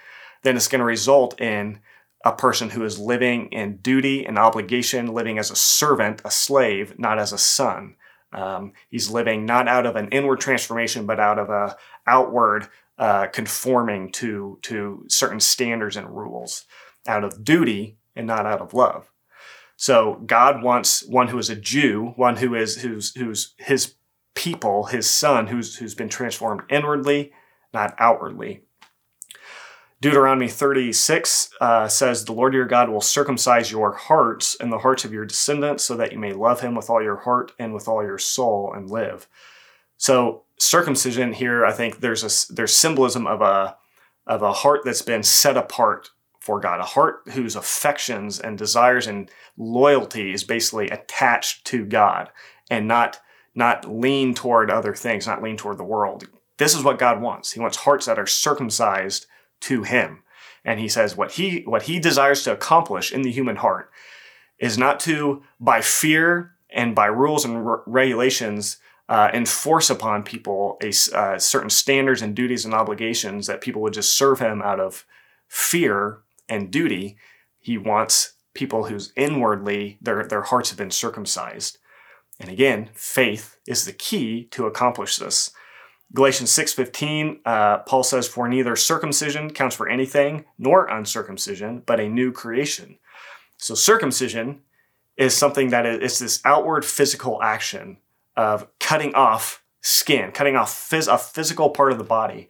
then 0.42 0.56
it's 0.56 0.68
going 0.68 0.80
to 0.80 0.84
result 0.84 1.40
in 1.40 1.80
a 2.24 2.32
person 2.32 2.70
who 2.70 2.84
is 2.84 2.98
living 2.98 3.48
in 3.52 3.76
duty 3.78 4.24
and 4.24 4.38
obligation, 4.38 5.06
living 5.06 5.38
as 5.38 5.50
a 5.50 5.56
servant, 5.56 6.20
a 6.24 6.30
slave, 6.30 6.98
not 6.98 7.18
as 7.18 7.32
a 7.32 7.38
son. 7.38 7.94
Um, 8.32 8.72
he's 8.88 9.10
living 9.10 9.46
not 9.46 9.68
out 9.68 9.86
of 9.86 9.96
an 9.96 10.08
inward 10.08 10.40
transformation, 10.40 11.06
but 11.06 11.20
out 11.20 11.38
of 11.38 11.48
a 11.48 11.76
outward 12.06 12.68
uh, 12.98 13.28
conforming 13.28 14.10
to 14.12 14.58
to 14.62 15.04
certain 15.08 15.40
standards 15.40 15.96
and 15.96 16.16
rules, 16.16 16.64
out 17.06 17.24
of 17.24 17.44
duty 17.44 17.96
and 18.16 18.26
not 18.26 18.46
out 18.46 18.60
of 18.60 18.74
love. 18.74 19.10
So 19.76 20.22
God 20.26 20.62
wants 20.62 21.04
one 21.04 21.28
who 21.28 21.38
is 21.38 21.50
a 21.50 21.56
Jew, 21.56 22.14
one 22.16 22.36
who 22.36 22.54
is 22.54 22.80
who's 22.80 23.14
who's 23.14 23.54
his 23.58 23.94
people, 24.34 24.84
his 24.84 25.08
son, 25.08 25.48
who's 25.48 25.76
who's 25.76 25.94
been 25.94 26.08
transformed 26.08 26.62
inwardly, 26.70 27.32
not 27.74 27.94
outwardly. 27.98 28.62
Deuteronomy 30.00 30.48
36 30.48 31.50
uh, 31.60 31.88
says, 31.88 32.24
The 32.24 32.32
Lord 32.32 32.52
your 32.52 32.66
God 32.66 32.90
will 32.90 33.00
circumcise 33.00 33.72
your 33.72 33.92
hearts 33.92 34.54
and 34.60 34.70
the 34.70 34.78
hearts 34.78 35.06
of 35.06 35.12
your 35.12 35.24
descendants 35.24 35.84
so 35.84 35.96
that 35.96 36.12
you 36.12 36.18
may 36.18 36.34
love 36.34 36.60
him 36.60 36.74
with 36.74 36.90
all 36.90 37.02
your 37.02 37.16
heart 37.16 37.52
and 37.58 37.72
with 37.72 37.88
all 37.88 38.02
your 38.02 38.18
soul 38.18 38.72
and 38.74 38.90
live. 38.90 39.26
So 39.96 40.42
circumcision 40.58 41.32
here, 41.32 41.64
I 41.64 41.72
think 41.72 42.00
there's 42.00 42.22
a 42.22 42.52
there's 42.52 42.74
symbolism 42.74 43.26
of 43.26 43.40
a 43.40 43.76
of 44.26 44.42
a 44.42 44.52
heart 44.52 44.82
that's 44.84 45.02
been 45.02 45.22
set 45.22 45.56
apart 45.56 46.10
for 46.46 46.60
God, 46.60 46.78
a 46.78 46.84
heart 46.84 47.22
whose 47.32 47.56
affections 47.56 48.38
and 48.38 48.56
desires 48.56 49.08
and 49.08 49.28
loyalty 49.58 50.32
is 50.32 50.44
basically 50.44 50.88
attached 50.88 51.64
to 51.66 51.84
God 51.84 52.30
and 52.70 52.86
not 52.86 53.20
not 53.56 53.90
lean 53.90 54.32
toward 54.32 54.70
other 54.70 54.94
things, 54.94 55.26
not 55.26 55.42
lean 55.42 55.56
toward 55.56 55.76
the 55.76 55.84
world. 55.84 56.28
This 56.58 56.74
is 56.74 56.84
what 56.84 57.00
God 57.00 57.20
wants. 57.20 57.52
He 57.52 57.60
wants 57.60 57.78
hearts 57.78 58.06
that 58.06 58.18
are 58.18 58.26
circumcised 58.28 59.26
to 59.62 59.82
him. 59.82 60.22
And 60.64 60.78
he 60.78 60.86
says 60.86 61.16
what 61.16 61.32
he 61.32 61.62
what 61.62 61.82
he 61.82 61.98
desires 61.98 62.44
to 62.44 62.52
accomplish 62.52 63.12
in 63.12 63.22
the 63.22 63.32
human 63.32 63.56
heart 63.56 63.90
is 64.60 64.78
not 64.78 65.00
to 65.00 65.42
by 65.58 65.80
fear 65.80 66.52
and 66.70 66.94
by 66.94 67.06
rules 67.06 67.44
and 67.44 67.66
re- 67.66 67.78
regulations 67.86 68.76
uh, 69.08 69.30
enforce 69.34 69.90
upon 69.90 70.22
people 70.22 70.78
a 70.80 70.92
uh, 71.16 71.38
certain 71.40 71.70
standards 71.70 72.22
and 72.22 72.36
duties 72.36 72.64
and 72.64 72.72
obligations 72.72 73.48
that 73.48 73.60
people 73.60 73.82
would 73.82 73.94
just 73.94 74.14
serve 74.14 74.38
him 74.38 74.62
out 74.62 74.78
of 74.78 75.04
fear 75.48 76.22
and 76.48 76.70
duty. 76.70 77.16
He 77.58 77.78
wants 77.78 78.34
people 78.54 78.84
whose 78.84 79.12
inwardly 79.16 79.98
their 80.00 80.24
their 80.26 80.42
hearts 80.42 80.70
have 80.70 80.78
been 80.78 80.90
circumcised. 80.90 81.78
And 82.38 82.50
again, 82.50 82.90
faith 82.94 83.58
is 83.66 83.84
the 83.84 83.92
key 83.92 84.44
to 84.50 84.66
accomplish 84.66 85.16
this. 85.16 85.50
Galatians 86.14 86.52
6:15, 86.52 87.40
uh, 87.44 87.78
Paul 87.78 88.02
says, 88.02 88.28
"For 88.28 88.48
neither 88.48 88.76
circumcision 88.76 89.52
counts 89.52 89.74
for 89.74 89.88
anything, 89.88 90.44
nor 90.58 90.86
uncircumcision, 90.86 91.82
but 91.84 92.00
a 92.00 92.08
new 92.08 92.32
creation." 92.32 92.98
So 93.56 93.74
circumcision 93.74 94.62
is 95.16 95.34
something 95.34 95.70
that 95.70 95.86
is 95.86 96.18
this 96.18 96.40
outward 96.44 96.84
physical 96.84 97.42
action 97.42 97.98
of 98.36 98.68
cutting 98.78 99.14
off 99.14 99.62
skin, 99.80 100.30
cutting 100.30 100.56
off 100.56 100.72
phys- 100.72 101.12
a 101.12 101.18
physical 101.18 101.70
part 101.70 101.92
of 101.92 101.98
the 101.98 102.04
body. 102.04 102.48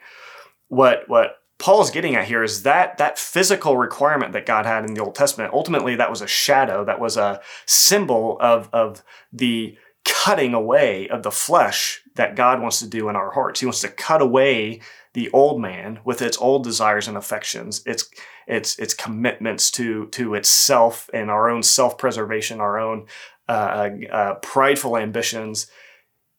What 0.69 1.09
what 1.09 1.39
Paul's 1.59 1.91
getting 1.91 2.15
at 2.15 2.27
here 2.27 2.43
is 2.43 2.65
that 2.65 2.99
that 2.99 3.19
physical 3.19 3.77
requirement 3.77 4.33
that 4.33 4.47
God 4.47 4.67
had 4.67 4.85
in 4.85 4.95
the 4.95 5.03
Old 5.03 5.15
Testament. 5.15 5.55
Ultimately, 5.55 5.97
that 5.97 6.11
was 6.11 6.21
a 6.21 6.27
shadow. 6.27 6.85
That 6.85 7.01
was 7.01 7.17
a 7.17 7.41
symbol 7.65 8.37
of 8.41 8.69
of 8.73 9.03
the 9.33 9.77
cutting 10.05 10.55
away 10.55 11.09
of 11.09 11.23
the 11.23 11.31
flesh 11.31 12.03
that 12.15 12.37
God 12.37 12.61
wants 12.61 12.79
to 12.81 12.87
do 12.89 13.09
in 13.09 13.17
our 13.17 13.33
hearts. 13.33 13.61
He 13.61 13.67
wants 13.67 13.81
to 13.81 13.89
cut 13.89 14.23
away 14.23 14.81
the 15.15 15.31
old 15.31 15.61
man 15.61 16.01
with 16.05 16.21
its 16.21 16.37
old 16.39 16.63
desires 16.63 17.09
and 17.09 17.17
affections, 17.17 17.83
its 17.87 18.11
its 18.47 18.79
its 18.79 18.93
commitments 18.93 19.71
to 19.73 20.07
to 20.09 20.35
itself 20.35 21.09
and 21.15 21.31
our 21.31 21.49
own 21.49 21.63
self 21.63 21.97
preservation, 21.97 22.61
our 22.61 22.79
own 22.79 23.07
uh, 23.49 23.89
uh, 24.13 24.35
prideful 24.37 24.97
ambitions. 24.97 25.69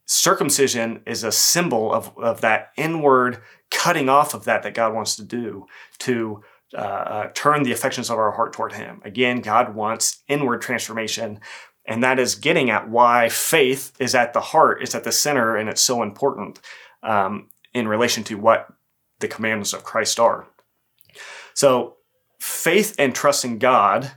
Circumcision 0.07 1.01
is 1.05 1.23
a 1.23 1.31
symbol 1.31 1.93
of 1.93 2.17
of 2.17 2.41
that 2.41 2.71
inward 2.77 3.41
cutting 3.69 4.09
off 4.09 4.33
of 4.33 4.45
that 4.45 4.63
that 4.63 4.73
God 4.73 4.93
wants 4.93 5.15
to 5.17 5.23
do 5.23 5.67
to 5.99 6.41
uh, 6.73 6.77
uh 6.77 7.29
turn 7.33 7.63
the 7.63 7.73
affections 7.73 8.09
of 8.09 8.17
our 8.17 8.31
heart 8.31 8.53
toward 8.53 8.73
Him. 8.73 9.01
Again, 9.03 9.41
God 9.41 9.75
wants 9.75 10.23
inward 10.27 10.61
transformation 10.61 11.39
and 11.87 12.03
that 12.03 12.19
is 12.19 12.35
getting 12.35 12.69
at 12.69 12.89
why 12.89 13.29
faith 13.29 13.93
is 13.97 14.13
at 14.13 14.33
the 14.33 14.41
heart, 14.41 14.81
it's 14.81 14.93
at 14.93 15.05
the 15.05 15.11
center, 15.11 15.55
and 15.55 15.69
it's 15.69 15.81
so 15.81 16.03
important 16.03 16.59
um, 17.01 17.47
in 17.73 17.87
relation 17.87 18.23
to 18.25 18.35
what 18.35 18.67
the 19.19 19.27
commandments 19.27 19.73
of 19.73 19.85
Christ 19.85 20.19
are. 20.19 20.47
So, 21.53 21.95
faith 22.39 22.93
and 22.99 23.15
trust 23.15 23.45
in 23.45 23.57
God 23.57 24.11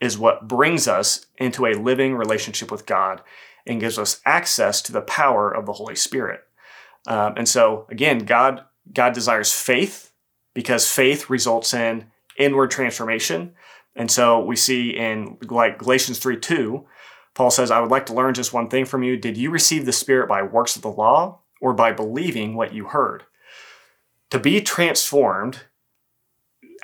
is 0.00 0.18
what 0.18 0.46
brings 0.46 0.86
us 0.86 1.26
into 1.38 1.66
a 1.66 1.74
living 1.74 2.14
relationship 2.14 2.70
with 2.70 2.86
God 2.86 3.22
and 3.68 3.80
gives 3.80 3.98
us 3.98 4.20
access 4.24 4.82
to 4.82 4.92
the 4.92 5.02
power 5.02 5.50
of 5.50 5.66
the 5.66 5.74
Holy 5.74 5.94
Spirit. 5.94 6.40
Um, 7.06 7.34
and 7.36 7.48
so, 7.48 7.86
again, 7.90 8.20
God 8.20 8.64
God 8.92 9.12
desires 9.12 9.52
faith 9.52 10.12
because 10.54 10.90
faith 10.90 11.30
results 11.30 11.74
in 11.74 12.10
inward 12.38 12.70
transformation. 12.70 13.52
And 13.94 14.10
so 14.10 14.44
we 14.44 14.56
see 14.56 14.90
in 14.90 15.36
like 15.42 15.78
Galatians 15.78 16.18
3 16.18 16.38
2, 16.38 16.86
Paul 17.34 17.50
says, 17.50 17.70
I 17.70 17.80
would 17.80 17.90
like 17.90 18.06
to 18.06 18.14
learn 18.14 18.34
just 18.34 18.52
one 18.52 18.68
thing 18.68 18.84
from 18.84 19.02
you. 19.02 19.16
Did 19.16 19.36
you 19.36 19.50
receive 19.50 19.84
the 19.86 19.92
Spirit 19.92 20.28
by 20.28 20.42
works 20.42 20.76
of 20.76 20.82
the 20.82 20.90
law 20.90 21.40
or 21.60 21.74
by 21.74 21.92
believing 21.92 22.54
what 22.54 22.72
you 22.72 22.86
heard? 22.86 23.24
To 24.30 24.38
be 24.38 24.60
transformed 24.60 25.60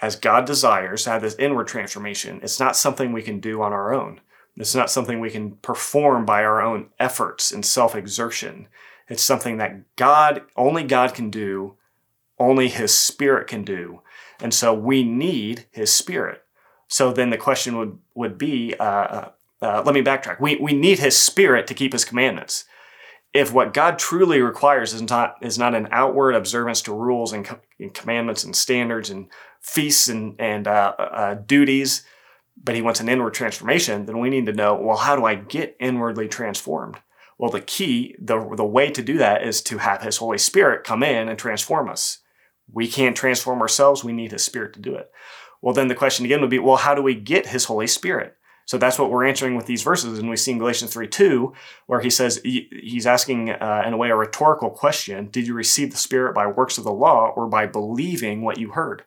as 0.02 0.16
God 0.16 0.44
desires, 0.44 1.04
to 1.04 1.10
have 1.10 1.22
this 1.22 1.36
inward 1.36 1.68
transformation, 1.68 2.40
it's 2.42 2.60
not 2.60 2.76
something 2.76 3.12
we 3.12 3.22
can 3.22 3.40
do 3.40 3.62
on 3.62 3.72
our 3.72 3.94
own. 3.94 4.20
It's 4.56 4.74
not 4.74 4.90
something 4.90 5.20
we 5.20 5.30
can 5.30 5.52
perform 5.56 6.24
by 6.24 6.44
our 6.44 6.62
own 6.62 6.90
efforts 6.98 7.50
and 7.52 7.64
self 7.64 7.94
exertion. 7.94 8.68
It's 9.08 9.22
something 9.22 9.58
that 9.58 9.96
God, 9.96 10.42
only 10.56 10.84
God 10.84 11.14
can 11.14 11.30
do, 11.30 11.76
only 12.38 12.68
His 12.68 12.94
Spirit 12.94 13.48
can 13.48 13.64
do. 13.64 14.00
And 14.40 14.54
so 14.54 14.72
we 14.72 15.02
need 15.02 15.66
His 15.70 15.92
Spirit. 15.92 16.42
So 16.88 17.12
then 17.12 17.30
the 17.30 17.36
question 17.36 17.76
would, 17.78 17.98
would 18.14 18.38
be 18.38 18.74
uh, 18.78 18.84
uh 18.84 19.28
uh, 19.64 19.82
let 19.84 19.94
me 19.94 20.02
backtrack. 20.02 20.40
We, 20.40 20.56
we 20.56 20.74
need 20.74 20.98
his 20.98 21.16
spirit 21.16 21.66
to 21.68 21.74
keep 21.74 21.94
his 21.94 22.04
commandments. 22.04 22.64
If 23.32 23.52
what 23.52 23.72
God 23.72 23.98
truly 23.98 24.40
requires 24.40 24.92
is 24.92 25.02
not, 25.02 25.36
is 25.40 25.58
not 25.58 25.74
an 25.74 25.88
outward 25.90 26.34
observance 26.34 26.82
to 26.82 26.92
rules 26.92 27.32
and, 27.32 27.46
co- 27.46 27.60
and 27.80 27.92
commandments 27.92 28.44
and 28.44 28.54
standards 28.54 29.08
and 29.08 29.28
feasts 29.60 30.08
and, 30.08 30.36
and 30.38 30.68
uh, 30.68 30.94
uh, 30.98 31.34
duties, 31.34 32.04
but 32.64 32.74
he 32.74 32.82
wants 32.82 33.00
an 33.00 33.08
inward 33.08 33.34
transformation, 33.34 34.06
then 34.06 34.18
we 34.18 34.30
need 34.30 34.46
to 34.46 34.52
know, 34.52 34.74
well, 34.74 34.96
how 34.96 35.14
do 35.14 35.24
I 35.26 35.34
get 35.34 35.76
inwardly 35.78 36.28
transformed? 36.28 36.96
Well, 37.38 37.50
the 37.50 37.60
key, 37.60 38.16
the, 38.18 38.38
the 38.56 38.64
way 38.64 38.90
to 38.90 39.02
do 39.02 39.18
that 39.18 39.46
is 39.46 39.60
to 39.64 39.78
have 39.78 40.02
his 40.02 40.16
Holy 40.16 40.38
Spirit 40.38 40.84
come 40.84 41.02
in 41.02 41.28
and 41.28 41.38
transform 41.38 41.90
us. 41.90 42.20
We 42.72 42.88
can't 42.88 43.16
transform 43.16 43.60
ourselves. 43.60 44.02
We 44.02 44.12
need 44.12 44.32
his 44.32 44.42
spirit 44.44 44.72
to 44.74 44.80
do 44.80 44.94
it. 44.94 45.10
Well, 45.60 45.74
then 45.74 45.88
the 45.88 45.94
question 45.94 46.24
again 46.24 46.40
would 46.40 46.50
be, 46.50 46.58
well, 46.58 46.76
how 46.76 46.94
do 46.94 47.02
we 47.02 47.14
get 47.14 47.48
his 47.48 47.66
Holy 47.66 47.86
Spirit? 47.86 48.36
So 48.66 48.78
that's 48.78 48.98
what 48.98 49.10
we're 49.10 49.26
answering 49.26 49.56
with 49.56 49.66
these 49.66 49.82
verses. 49.82 50.18
And 50.18 50.30
we 50.30 50.36
see 50.36 50.52
in 50.52 50.58
Galatians 50.58 50.92
3 50.92 51.06
2, 51.06 51.52
where 51.86 52.00
he 52.00 52.08
says, 52.08 52.40
he's 52.44 53.06
asking, 53.06 53.50
uh, 53.50 53.82
in 53.86 53.92
a 53.92 53.96
way, 53.96 54.08
a 54.08 54.16
rhetorical 54.16 54.70
question 54.70 55.28
Did 55.28 55.46
you 55.46 55.54
receive 55.54 55.90
the 55.90 55.98
Spirit 55.98 56.34
by 56.34 56.46
works 56.46 56.78
of 56.78 56.84
the 56.84 56.92
law 56.92 57.32
or 57.36 57.46
by 57.46 57.66
believing 57.66 58.42
what 58.42 58.58
you 58.58 58.70
heard? 58.70 59.04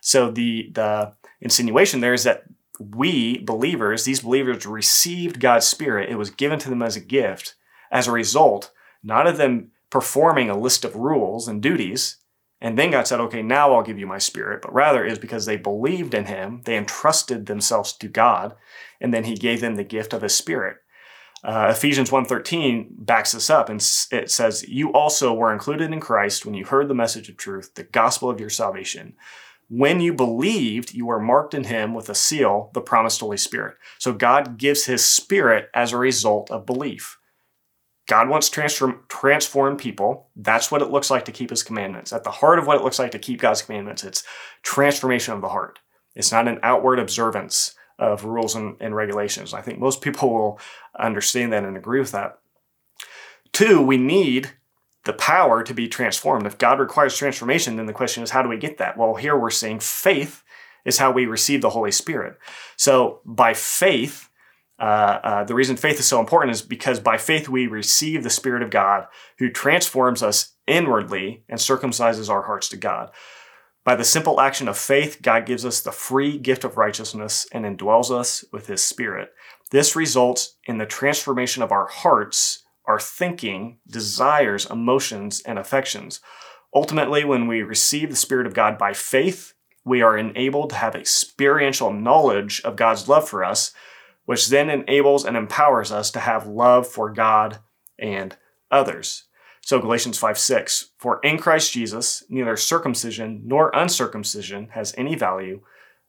So 0.00 0.30
the, 0.30 0.70
the 0.72 1.12
insinuation 1.40 2.00
there 2.00 2.14
is 2.14 2.24
that 2.24 2.44
we 2.78 3.38
believers, 3.38 4.04
these 4.04 4.20
believers 4.20 4.66
received 4.66 5.40
God's 5.40 5.66
Spirit. 5.66 6.10
It 6.10 6.16
was 6.16 6.30
given 6.30 6.58
to 6.60 6.68
them 6.68 6.82
as 6.82 6.96
a 6.96 7.00
gift 7.00 7.54
as 7.90 8.06
a 8.06 8.12
result, 8.12 8.72
not 9.02 9.26
of 9.26 9.36
them 9.36 9.70
performing 9.90 10.50
a 10.50 10.58
list 10.58 10.84
of 10.84 10.96
rules 10.96 11.48
and 11.48 11.62
duties, 11.62 12.18
and 12.60 12.78
then 12.78 12.90
God 12.90 13.06
said, 13.06 13.20
okay, 13.20 13.42
now 13.42 13.74
I'll 13.74 13.82
give 13.82 13.98
you 13.98 14.06
my 14.06 14.18
spirit, 14.18 14.62
but 14.62 14.74
rather 14.74 15.04
is 15.04 15.18
because 15.18 15.44
they 15.44 15.56
believed 15.56 16.14
in 16.14 16.24
him, 16.24 16.62
they 16.64 16.76
entrusted 16.76 17.46
themselves 17.46 17.92
to 17.94 18.08
God, 18.08 18.54
and 19.00 19.12
then 19.12 19.24
he 19.24 19.34
gave 19.34 19.60
them 19.60 19.76
the 19.76 19.84
gift 19.84 20.14
of 20.14 20.22
his 20.22 20.34
spirit. 20.34 20.78
Uh, 21.44 21.68
Ephesians 21.70 22.10
1.13 22.10 22.88
backs 22.90 23.32
this 23.32 23.50
up 23.50 23.68
and 23.68 23.78
it 24.10 24.30
says, 24.30 24.66
You 24.66 24.92
also 24.92 25.34
were 25.34 25.52
included 25.52 25.92
in 25.92 26.00
Christ 26.00 26.44
when 26.44 26.54
you 26.54 26.64
heard 26.64 26.88
the 26.88 26.94
message 26.94 27.28
of 27.28 27.36
truth, 27.36 27.74
the 27.74 27.84
gospel 27.84 28.30
of 28.30 28.40
your 28.40 28.50
salvation. 28.50 29.14
When 29.68 30.00
you 30.00 30.12
believed, 30.12 30.94
you 30.94 31.06
were 31.06 31.18
marked 31.18 31.52
in 31.52 31.64
him 31.64 31.92
with 31.92 32.08
a 32.08 32.14
seal, 32.14 32.70
the 32.72 32.80
promised 32.80 33.20
Holy 33.20 33.36
Spirit. 33.36 33.76
So 33.98 34.12
God 34.12 34.58
gives 34.58 34.86
his 34.86 35.04
spirit 35.04 35.68
as 35.74 35.92
a 35.92 35.98
result 35.98 36.50
of 36.50 36.66
belief. 36.66 37.18
God 38.06 38.28
wants 38.28 38.48
to 38.48 38.54
transform, 38.54 39.00
transform 39.08 39.76
people. 39.76 40.28
That's 40.36 40.70
what 40.70 40.82
it 40.82 40.90
looks 40.90 41.10
like 41.10 41.24
to 41.24 41.32
keep 41.32 41.50
his 41.50 41.64
commandments. 41.64 42.12
At 42.12 42.22
the 42.22 42.30
heart 42.30 42.60
of 42.60 42.66
what 42.66 42.76
it 42.76 42.84
looks 42.84 43.00
like 43.00 43.10
to 43.12 43.18
keep 43.18 43.40
God's 43.40 43.62
commandments, 43.62 44.04
it's 44.04 44.22
transformation 44.62 45.34
of 45.34 45.40
the 45.40 45.48
heart. 45.48 45.80
It's 46.14 46.30
not 46.30 46.46
an 46.46 46.60
outward 46.62 47.00
observance 47.00 47.74
of 47.98 48.24
rules 48.24 48.54
and, 48.54 48.76
and 48.80 48.94
regulations. 48.94 49.52
I 49.52 49.62
think 49.62 49.80
most 49.80 50.02
people 50.02 50.32
will 50.32 50.60
understand 50.96 51.52
that 51.52 51.64
and 51.64 51.76
agree 51.76 51.98
with 51.98 52.12
that. 52.12 52.38
Two, 53.52 53.82
we 53.82 53.96
need 53.96 54.52
the 55.06 55.14
power 55.14 55.62
to 55.62 55.72
be 55.72 55.88
transformed. 55.88 56.46
If 56.46 56.58
God 56.58 56.78
requires 56.78 57.16
transformation, 57.16 57.76
then 57.76 57.86
the 57.86 57.92
question 57.92 58.22
is, 58.22 58.30
how 58.30 58.42
do 58.42 58.48
we 58.48 58.58
get 58.58 58.78
that? 58.78 58.98
Well, 58.98 59.14
here 59.14 59.36
we're 59.36 59.50
seeing 59.50 59.80
faith 59.80 60.42
is 60.84 60.98
how 60.98 61.10
we 61.10 61.26
receive 61.26 61.62
the 61.62 61.70
Holy 61.70 61.90
Spirit. 61.90 62.38
So 62.76 63.20
by 63.24 63.54
faith, 63.54 64.28
uh, 64.78 64.82
uh, 65.22 65.44
the 65.44 65.54
reason 65.54 65.76
faith 65.76 65.98
is 65.98 66.06
so 66.06 66.20
important 66.20 66.52
is 66.52 66.62
because 66.62 67.00
by 67.00 67.16
faith 67.16 67.48
we 67.48 67.66
receive 67.66 68.22
the 68.22 68.30
Spirit 68.30 68.62
of 68.62 68.70
God 68.70 69.06
who 69.38 69.50
transforms 69.50 70.22
us 70.22 70.54
inwardly 70.66 71.44
and 71.48 71.58
circumcises 71.58 72.28
our 72.28 72.42
hearts 72.42 72.68
to 72.68 72.76
God. 72.76 73.10
By 73.84 73.94
the 73.94 74.04
simple 74.04 74.40
action 74.40 74.66
of 74.66 74.76
faith, 74.76 75.22
God 75.22 75.46
gives 75.46 75.64
us 75.64 75.80
the 75.80 75.92
free 75.92 76.38
gift 76.38 76.64
of 76.64 76.76
righteousness 76.76 77.46
and 77.52 77.64
indwells 77.64 78.10
us 78.10 78.44
with 78.52 78.66
His 78.66 78.82
Spirit. 78.82 79.30
This 79.70 79.94
results 79.94 80.56
in 80.64 80.78
the 80.78 80.86
transformation 80.86 81.62
of 81.62 81.70
our 81.72 81.86
hearts, 81.86 82.64
our 82.86 83.00
thinking, 83.00 83.78
desires, 83.88 84.66
emotions, 84.66 85.42
and 85.44 85.58
affections. 85.58 86.20
Ultimately, 86.74 87.24
when 87.24 87.46
we 87.46 87.62
receive 87.62 88.10
the 88.10 88.16
Spirit 88.16 88.46
of 88.46 88.54
God 88.54 88.78
by 88.78 88.92
faith, 88.92 89.54
we 89.84 90.02
are 90.02 90.18
enabled 90.18 90.70
to 90.70 90.76
have 90.76 90.94
experiential 90.94 91.92
knowledge 91.92 92.60
of 92.62 92.76
God's 92.76 93.08
love 93.08 93.28
for 93.28 93.44
us, 93.44 93.72
which 94.24 94.48
then 94.48 94.68
enables 94.68 95.24
and 95.24 95.36
empowers 95.36 95.92
us 95.92 96.10
to 96.10 96.20
have 96.20 96.46
love 96.46 96.86
for 96.86 97.10
God 97.10 97.60
and 97.98 98.36
others. 98.70 99.24
So 99.62 99.80
Galatians 99.80 100.18
5 100.18 100.38
6, 100.38 100.90
for 100.98 101.18
in 101.24 101.38
Christ 101.38 101.72
Jesus, 101.72 102.22
neither 102.28 102.56
circumcision 102.56 103.42
nor 103.44 103.70
uncircumcision 103.74 104.68
has 104.70 104.94
any 104.96 105.14
value. 105.14 105.60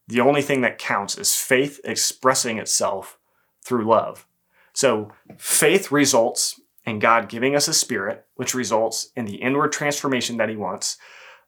The 0.08 0.22
only 0.22 0.42
thing 0.42 0.62
that 0.62 0.78
counts 0.78 1.18
is 1.18 1.36
faith 1.36 1.80
expressing 1.84 2.60
itself 2.60 3.18
through 3.64 3.86
love. 3.86 4.28
So 4.74 5.12
faith 5.38 5.92
results 5.92 6.60
in 6.88 7.00
God 7.00 7.28
giving 7.28 7.56
us 7.56 7.68
a 7.68 7.74
spirit, 7.74 8.26
which 8.36 8.56
results 8.56 9.12
in 9.16 9.26
the 9.26 9.36
inward 9.36 9.74
transformation 9.74 10.38
that 10.38 10.50
he 10.50 10.56
wants. 10.56 10.98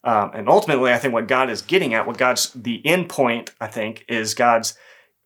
Um, 0.04 0.32
and 0.34 0.50
ultimately, 0.50 0.92
I 0.92 0.98
think 0.98 1.14
what 1.14 1.28
God 1.28 1.50
is 1.50 1.62
getting 1.62 1.94
at, 1.94 2.06
what 2.06 2.18
God's 2.18 2.52
the 2.54 2.86
end 2.86 3.10
point, 3.10 3.52
I 3.60 3.68
think, 3.68 4.06
is 4.08 4.34
God's 4.34 4.78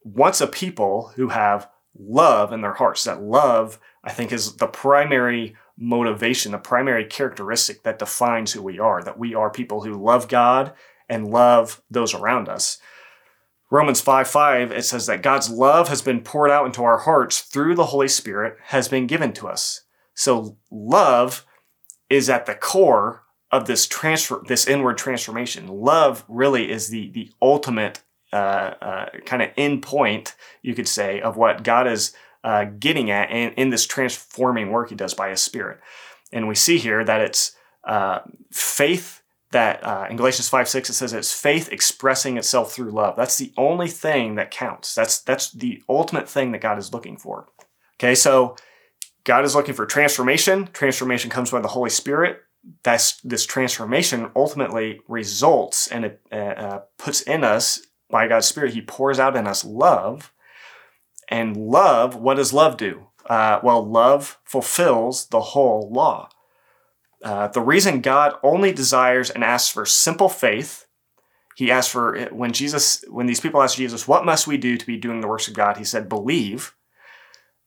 wants 0.04 0.40
a 0.40 0.48
people 0.48 1.12
who 1.16 1.30
have 1.30 1.68
love 1.98 2.54
in 2.54 2.62
their 2.62 2.74
hearts. 2.74 3.04
That 3.04 3.22
love, 3.24 3.80
I 4.04 4.12
think, 4.12 4.32
is 4.32 4.58
the 4.58 4.68
primary 4.68 5.56
motivation, 5.78 6.52
the 6.52 6.58
primary 6.60 7.06
characteristic 7.06 7.84
that 7.84 8.00
defines 8.00 8.54
who 8.54 8.62
we 8.62 8.78
are, 8.78 9.02
that 9.04 9.18
we 9.18 9.34
are 9.34 9.50
people 9.50 9.82
who 9.82 9.94
love 9.94 10.28
God 10.28 10.74
and 11.10 11.32
love 11.32 11.82
those 11.90 12.14
around 12.14 12.50
us. 12.50 12.78
Romans 13.72 14.02
5 14.02 14.28
5, 14.28 14.72
it 14.72 14.86
says 14.86 15.08
that 15.08 15.24
God's 15.24 15.50
love 15.50 15.88
has 15.88 16.04
been 16.04 16.22
poured 16.22 16.52
out 16.52 16.68
into 16.68 16.84
our 16.84 17.00
hearts 17.00 17.42
through 17.42 17.74
the 17.74 17.88
Holy 17.88 18.08
Spirit, 18.08 18.58
has 18.66 18.88
been 18.88 19.08
given 19.08 19.34
to 19.34 19.48
us. 19.48 19.83
So, 20.16 20.58
love 20.72 21.46
is 22.10 22.30
at 22.30 22.46
the 22.46 22.56
core 22.56 23.24
of 23.52 23.68
this 23.68 23.88
transfer, 23.88 24.42
this 24.48 24.68
inward 24.68 24.98
transformation. 24.98 25.68
Love 25.68 26.26
really 26.28 26.72
is 26.72 26.90
the, 26.90 27.12
the 27.12 27.32
ultimate 27.42 28.02
uh, 28.34 28.74
uh, 28.82 29.06
kind 29.26 29.44
of 29.44 29.52
end 29.58 29.84
point, 29.84 30.36
you 30.64 30.74
could 30.74 30.88
say, 30.88 31.22
of 31.22 31.38
what 31.38 31.64
God 31.64 31.88
is 31.88 32.16
uh, 32.44 32.66
getting 32.66 33.12
at 33.12 33.30
in, 33.30 33.52
in, 33.54 33.70
this 33.70 33.86
transforming 33.86 34.72
work 34.72 34.90
he 34.90 34.96
does 34.96 35.14
by 35.14 35.30
his 35.30 35.40
spirit. 35.40 35.80
And 36.32 36.48
we 36.48 36.56
see 36.56 36.80
here 36.80 37.04
that 37.04 37.22
it's 37.22 37.56
uh, 37.84 38.20
faith 38.52 39.22
that 39.52 39.84
uh, 39.84 40.08
in 40.10 40.18
Galatians 40.18 40.50
5 40.50 40.68
6, 40.68 40.90
it 40.90 40.94
says 40.94 41.14
it's 41.14 41.32
faith 41.32 41.72
expressing 41.72 42.38
itself 42.38 42.74
through 42.74 42.90
love. 42.90 43.16
That's 43.16 43.38
the 43.38 43.54
only 43.56 43.88
thing 43.88 44.34
that 44.36 44.50
counts. 44.50 44.96
That's, 44.96 45.22
that's 45.22 45.52
the 45.52 45.84
ultimate 45.88 46.28
thing 46.28 46.52
that 46.54 46.62
God 46.62 46.80
is 46.80 46.92
looking 46.92 47.18
for. 47.18 47.48
Okay, 48.00 48.16
so 48.16 48.56
God 49.24 49.46
is 49.46 49.56
looking 49.56 49.74
for 49.74 49.86
transformation. 49.86 50.70
Transformation 50.74 51.30
comes 51.30 51.52
by 51.52 51.62
the 51.62 51.68
Holy 51.70 51.90
Spirit. 51.90 52.42
That's 52.84 53.20
this 53.22 53.46
transformation 53.46 54.32
ultimately 54.36 55.02
results 55.08 55.88
and 55.88 56.06
it 56.06 56.22
uh, 56.32 56.36
uh 56.36 56.82
puts 56.98 57.22
in 57.22 57.44
us 57.44 57.82
by 58.10 58.28
God's 58.28 58.48
Spirit. 58.48 58.74
He 58.74 58.82
pours 58.82 59.20
out 59.20 59.36
in 59.36 59.48
us 59.48 59.66
love 59.66 60.32
and 61.30 61.58
love, 61.58 62.16
what 62.16 62.36
does 62.36 62.54
love 62.54 62.78
do? 62.78 63.08
Uh, 63.26 63.60
well, 63.64 63.86
love 63.86 64.40
fulfills 64.44 65.28
the 65.28 65.40
whole 65.40 65.90
law. 65.92 66.30
Uh, 67.24 67.48
the 67.48 67.62
reason 67.62 68.02
God 68.02 68.34
only 68.44 68.74
desires 68.74 69.30
and 69.30 69.44
asks 69.44 69.70
for 69.70 69.86
simple 69.86 70.30
faith, 70.30 70.86
he 71.56 71.72
asked 71.72 71.90
for 71.90 72.26
when 72.32 72.52
Jesus, 72.52 73.04
when 73.08 73.28
these 73.28 73.40
people 73.40 73.62
asked 73.62 73.78
Jesus, 73.78 74.08
what 74.08 74.26
must 74.26 74.46
we 74.46 74.58
do 74.58 74.78
to 74.78 74.86
be 74.86 74.98
doing 74.98 75.22
the 75.22 75.28
works 75.28 75.48
of 75.48 75.54
God? 75.54 75.78
He 75.78 75.84
said, 75.84 76.10
believe. 76.10 76.76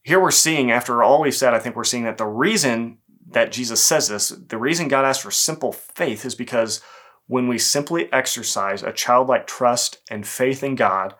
Here 0.06 0.20
we're 0.20 0.30
seeing, 0.30 0.70
after 0.70 1.02
all 1.02 1.20
we've 1.20 1.34
said, 1.34 1.52
I 1.52 1.58
think 1.58 1.74
we're 1.74 1.82
seeing 1.82 2.04
that 2.04 2.16
the 2.16 2.28
reason 2.28 2.98
that 3.28 3.50
Jesus 3.50 3.82
says 3.82 4.06
this, 4.06 4.28
the 4.28 4.56
reason 4.56 4.86
God 4.86 5.04
asks 5.04 5.24
for 5.24 5.32
simple 5.32 5.72
faith 5.72 6.24
is 6.24 6.36
because 6.36 6.80
when 7.26 7.48
we 7.48 7.58
simply 7.58 8.08
exercise 8.12 8.84
a 8.84 8.92
childlike 8.92 9.48
trust 9.48 9.98
and 10.08 10.24
faith 10.24 10.62
in 10.62 10.76
God, 10.76 11.16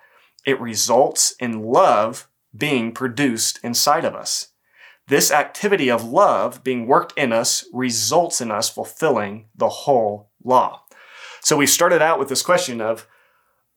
it 0.46 0.60
results 0.60 1.34
in 1.40 1.64
love 1.64 2.28
being 2.56 2.92
produced 2.92 3.58
inside 3.64 4.04
of 4.04 4.14
us. 4.14 4.52
This 5.08 5.32
activity 5.32 5.90
of 5.90 6.04
love 6.04 6.62
being 6.62 6.86
worked 6.86 7.12
in 7.18 7.32
us 7.32 7.64
results 7.72 8.40
in 8.40 8.52
us 8.52 8.70
fulfilling 8.70 9.48
the 9.52 9.68
whole 9.68 10.30
law. 10.44 10.82
So 11.40 11.56
we 11.56 11.66
started 11.66 12.02
out 12.02 12.20
with 12.20 12.28
this 12.28 12.42
question 12.42 12.80
of 12.80 13.08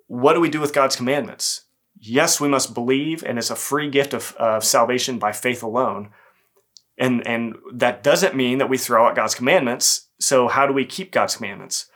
what 0.06 0.34
do 0.34 0.40
we 0.40 0.52
do 0.52 0.60
with 0.60 0.72
God's 0.72 0.96
commandments? 0.96 1.66
Yes, 2.00 2.40
we 2.40 2.48
must 2.48 2.74
believe, 2.74 3.24
and 3.24 3.38
it's 3.38 3.50
a 3.50 3.56
free 3.56 3.90
gift 3.90 4.14
of, 4.14 4.34
of 4.38 4.64
salvation 4.64 5.20
by 5.20 5.32
faith 5.32 5.62
alone. 5.62 6.10
And, 6.98 7.26
and 7.28 7.56
that 7.74 8.04
doesn't 8.04 8.36
mean 8.36 8.58
that 8.58 8.70
we 8.70 8.78
throw 8.78 9.08
out 9.08 9.16
God's 9.16 9.36
commandments. 9.36 10.08
So 10.20 10.48
how 10.48 10.66
do 10.66 10.74
we 10.74 10.86
keep 10.86 11.12
God's 11.12 11.36
commandments? 11.36 11.88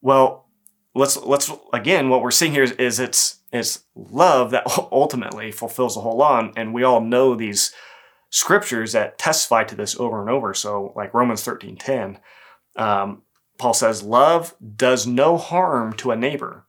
Well, 0.00 0.48
let's 0.94 1.16
let's 1.16 1.50
again 1.72 2.08
what 2.08 2.22
we're 2.22 2.30
seeing 2.30 2.52
here 2.52 2.62
is, 2.62 2.72
is 2.72 3.00
it's 3.00 3.40
it's 3.52 3.84
love 3.94 4.50
that 4.50 4.64
ultimately 4.92 5.50
fulfills 5.50 5.94
the 5.94 6.00
whole 6.00 6.16
law. 6.16 6.50
And 6.56 6.74
we 6.74 6.82
all 6.82 7.00
know 7.00 7.34
these 7.34 7.72
scriptures 8.30 8.92
that 8.92 9.18
testify 9.18 9.62
to 9.64 9.76
this 9.76 9.98
over 9.98 10.20
and 10.20 10.28
over. 10.28 10.54
So, 10.54 10.92
like 10.96 11.14
Romans 11.14 11.42
13 11.44 11.76
10, 11.76 12.18
um, 12.76 13.22
Paul 13.58 13.74
says, 13.74 14.02
Love 14.02 14.54
does 14.76 15.06
no 15.06 15.36
harm 15.36 15.92
to 15.94 16.10
a 16.10 16.16
neighbor. 16.16 16.66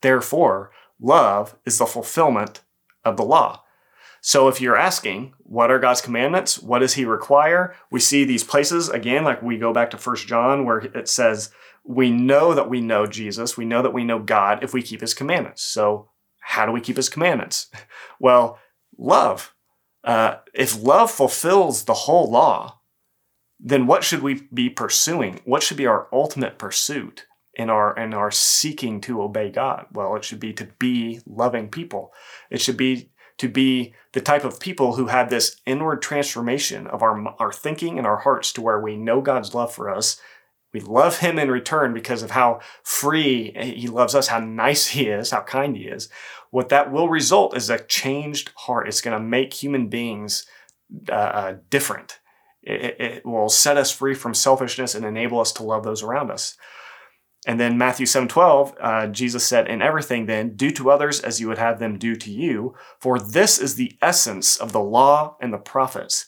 Therefore, 0.00 0.72
love 1.02 1.56
is 1.66 1.78
the 1.78 1.86
fulfillment 1.86 2.62
of 3.04 3.16
the 3.16 3.24
law. 3.24 3.62
So, 4.24 4.46
if 4.46 4.60
you're 4.60 4.76
asking, 4.76 5.34
what 5.38 5.72
are 5.72 5.80
God's 5.80 6.00
commandments? 6.00 6.60
What 6.60 6.78
does 6.78 6.94
He 6.94 7.04
require? 7.04 7.74
We 7.90 7.98
see 7.98 8.24
these 8.24 8.44
places 8.44 8.88
again, 8.88 9.24
like 9.24 9.42
we 9.42 9.58
go 9.58 9.72
back 9.72 9.90
to 9.90 9.98
First 9.98 10.28
John, 10.28 10.64
where 10.64 10.78
it 10.78 11.08
says, 11.08 11.50
we 11.84 12.10
know 12.10 12.54
that 12.54 12.70
we 12.70 12.80
know 12.80 13.06
Jesus. 13.06 13.56
We 13.56 13.64
know 13.64 13.82
that 13.82 13.92
we 13.92 14.04
know 14.04 14.20
God 14.20 14.62
if 14.62 14.72
we 14.72 14.82
keep 14.82 15.00
his 15.00 15.14
commandments. 15.14 15.62
So, 15.62 16.08
how 16.40 16.66
do 16.66 16.72
we 16.72 16.80
keep 16.80 16.96
his 16.96 17.08
commandments? 17.08 17.68
Well, 18.20 18.60
love. 18.96 19.52
Uh, 20.04 20.36
if 20.54 20.80
love 20.80 21.10
fulfills 21.10 21.86
the 21.86 21.94
whole 21.94 22.30
law, 22.30 22.78
then 23.58 23.88
what 23.88 24.04
should 24.04 24.22
we 24.22 24.46
be 24.54 24.70
pursuing? 24.70 25.40
What 25.44 25.64
should 25.64 25.76
be 25.76 25.88
our 25.88 26.06
ultimate 26.12 26.56
pursuit 26.56 27.26
in 27.54 27.70
our 27.70 27.94
in 27.96 28.14
our 28.14 28.30
seeking 28.30 29.00
to 29.02 29.22
obey 29.22 29.50
God? 29.50 29.86
Well, 29.92 30.16
it 30.16 30.24
should 30.24 30.40
be 30.40 30.52
to 30.54 30.66
be 30.78 31.20
loving 31.26 31.68
people. 31.68 32.12
It 32.50 32.60
should 32.60 32.76
be 32.76 33.10
to 33.38 33.48
be 33.48 33.94
the 34.12 34.20
type 34.20 34.44
of 34.44 34.60
people 34.60 34.94
who 34.94 35.06
have 35.06 35.30
this 35.30 35.56
inward 35.66 36.02
transformation 36.02 36.86
of 36.86 37.02
our 37.02 37.34
our 37.38 37.52
thinking 37.52 37.98
and 37.98 38.06
our 38.06 38.18
hearts 38.18 38.52
to 38.54 38.60
where 38.62 38.80
we 38.80 38.96
know 38.96 39.20
God's 39.20 39.54
love 39.54 39.72
for 39.72 39.90
us 39.90 40.20
we 40.72 40.80
love 40.80 41.18
him 41.18 41.38
in 41.38 41.50
return 41.50 41.92
because 41.92 42.22
of 42.22 42.30
how 42.30 42.60
free 42.82 43.52
he 43.52 43.88
loves 43.88 44.14
us, 44.14 44.28
how 44.28 44.38
nice 44.38 44.88
he 44.88 45.08
is, 45.08 45.30
how 45.30 45.42
kind 45.42 45.76
he 45.76 45.84
is. 45.84 46.08
What 46.50 46.70
that 46.70 46.90
will 46.90 47.08
result 47.08 47.56
is 47.56 47.68
a 47.68 47.78
changed 47.78 48.52
heart. 48.56 48.88
It's 48.88 49.00
going 49.00 49.16
to 49.16 49.22
make 49.22 49.54
human 49.54 49.88
beings 49.88 50.46
uh, 51.10 51.14
uh, 51.14 51.56
different. 51.70 52.20
It, 52.62 53.00
it, 53.00 53.26
will 53.26 53.48
set 53.48 53.76
us 53.76 53.90
free 53.90 54.14
from 54.14 54.34
selfishness 54.34 54.94
and 54.94 55.04
enable 55.04 55.40
us 55.40 55.52
to 55.52 55.62
love 55.62 55.82
those 55.82 56.02
around 56.02 56.30
us. 56.30 56.56
And 57.44 57.58
then 57.58 57.76
Matthew 57.76 58.06
7 58.06 58.28
12, 58.28 58.74
uh, 58.80 59.06
Jesus 59.08 59.44
said, 59.44 59.66
In 59.66 59.82
everything 59.82 60.26
then, 60.26 60.54
do 60.54 60.70
to 60.72 60.90
others 60.90 61.20
as 61.20 61.40
you 61.40 61.48
would 61.48 61.58
have 61.58 61.78
them 61.78 61.98
do 61.98 62.14
to 62.14 62.30
you, 62.30 62.74
for 63.00 63.18
this 63.18 63.58
is 63.58 63.74
the 63.74 63.96
essence 64.00 64.56
of 64.56 64.72
the 64.72 64.80
law 64.80 65.36
and 65.40 65.52
the 65.52 65.58
prophets. 65.58 66.26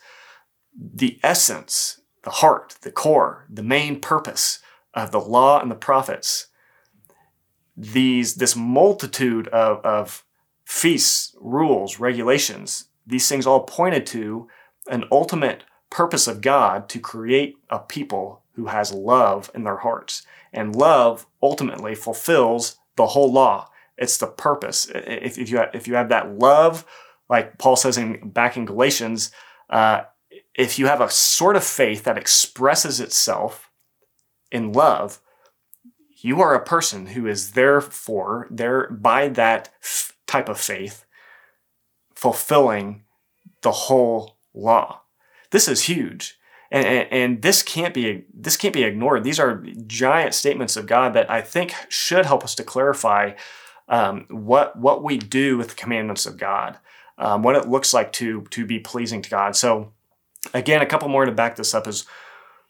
The 0.77 1.20
essence 1.22 2.00
the 2.24 2.31
heart, 2.31 2.77
the 2.81 2.90
core, 2.90 3.46
the 3.48 3.62
main 3.62 4.00
purpose 4.00 4.59
of 4.92 5.12
the 5.12 5.20
law 5.20 5.61
and 5.61 5.70
the 5.70 5.77
prophets. 5.77 6.48
These, 7.77 8.37
this 8.37 8.57
multitude 8.57 9.48
of, 9.48 9.85
of 9.85 10.24
feasts, 10.64 11.35
rules, 11.40 12.00
regulations, 12.00 12.87
these 13.07 13.29
things 13.29 13.46
all 13.46 13.64
pointed 13.64 14.07
to 14.07 14.48
an 14.88 15.05
ultimate 15.12 15.64
purpose 15.90 16.27
of 16.27 16.40
God 16.40 16.88
to 16.88 16.98
create 16.98 17.57
a 17.68 17.79
people 17.79 18.42
who 18.55 18.67
has 18.67 18.93
love 18.93 19.51
in 19.55 19.64
their 19.64 19.79
hearts. 19.79 20.23
And 20.53 20.75
love 20.75 21.27
ultimately 21.43 21.95
fulfills 21.95 22.79
the 22.97 23.09
whole 23.09 23.33
law. 23.33 23.71
It's 23.97 24.17
the 24.17 24.27
purpose. 24.27 24.90
If, 24.95 25.38
if 25.38 25.51
you 25.51 25.59
have, 25.59 25.71
if 25.75 25.88
you 25.88 25.95
have 25.95 26.09
that 26.09 26.38
love, 26.38 26.85
like 27.29 27.59
Paul 27.59 27.77
says 27.77 27.97
in 27.97 28.31
back 28.31 28.57
in 28.57 28.64
Galatians, 28.64 29.31
uh, 29.71 30.03
if 30.55 30.79
you 30.79 30.87
have 30.87 31.01
a 31.01 31.11
sort 31.11 31.57
of 31.57 31.64
faith 31.64 32.05
that 32.05 32.19
expresses 32.19 33.01
itself 33.01 33.71
in 34.51 34.73
love, 34.73 35.21
you 36.19 36.40
are 36.40 36.55
a 36.55 36.64
person 36.64 37.07
who 37.07 37.27
is 37.27 37.53
therefore 37.53 38.47
there 38.51 38.88
by 38.90 39.29
that 39.29 39.71
f- 39.83 40.12
type 40.27 40.49
of 40.49 40.61
faith 40.61 41.05
fulfilling 42.14 43.05
the 43.62 43.73
whole 43.73 44.38
law. 44.55 45.03
This 45.51 45.69
is 45.69 45.83
huge. 45.83 46.38
And, 46.70 46.87
and, 46.87 47.42
this 47.42 47.62
can't 47.62 47.94
be 47.94 48.24
this 48.33 48.57
can't 48.57 48.74
be 48.74 48.85
ignored. 48.85 49.22
These 49.22 49.38
are 49.38 49.64
giant 49.87 50.35
statements 50.35 50.77
of 50.77 50.87
God 50.87 51.14
that 51.14 51.31
I 51.31 51.40
think 51.40 51.74
should 51.88 52.27
help 52.27 52.42
us 52.42 52.55
to 52.57 52.64
clarify 52.64 53.33
um, 53.88 54.27
what 54.29 54.77
what 54.77 55.03
we 55.03 55.18
do 55.18 55.57
with 55.59 55.68
the 55.68 55.74
commandments 55.74 56.27
of 56.27 56.37
God, 56.37 56.79
um, 57.18 57.42
what 57.42 57.55
it 57.55 57.68
looks 57.68 57.92
like 57.92 58.12
to 58.14 58.42
to 58.50 58.66
be 58.66 58.79
pleasing 58.79 59.22
to 59.22 59.31
God. 59.31 59.55
So, 59.55 59.92
again, 60.53 60.83
a 60.83 60.87
couple 60.87 61.09
more 61.09 61.24
to 61.27 61.33
back 61.33 61.57
this 61.57 61.74
up 61.74 61.87
is 61.87 62.07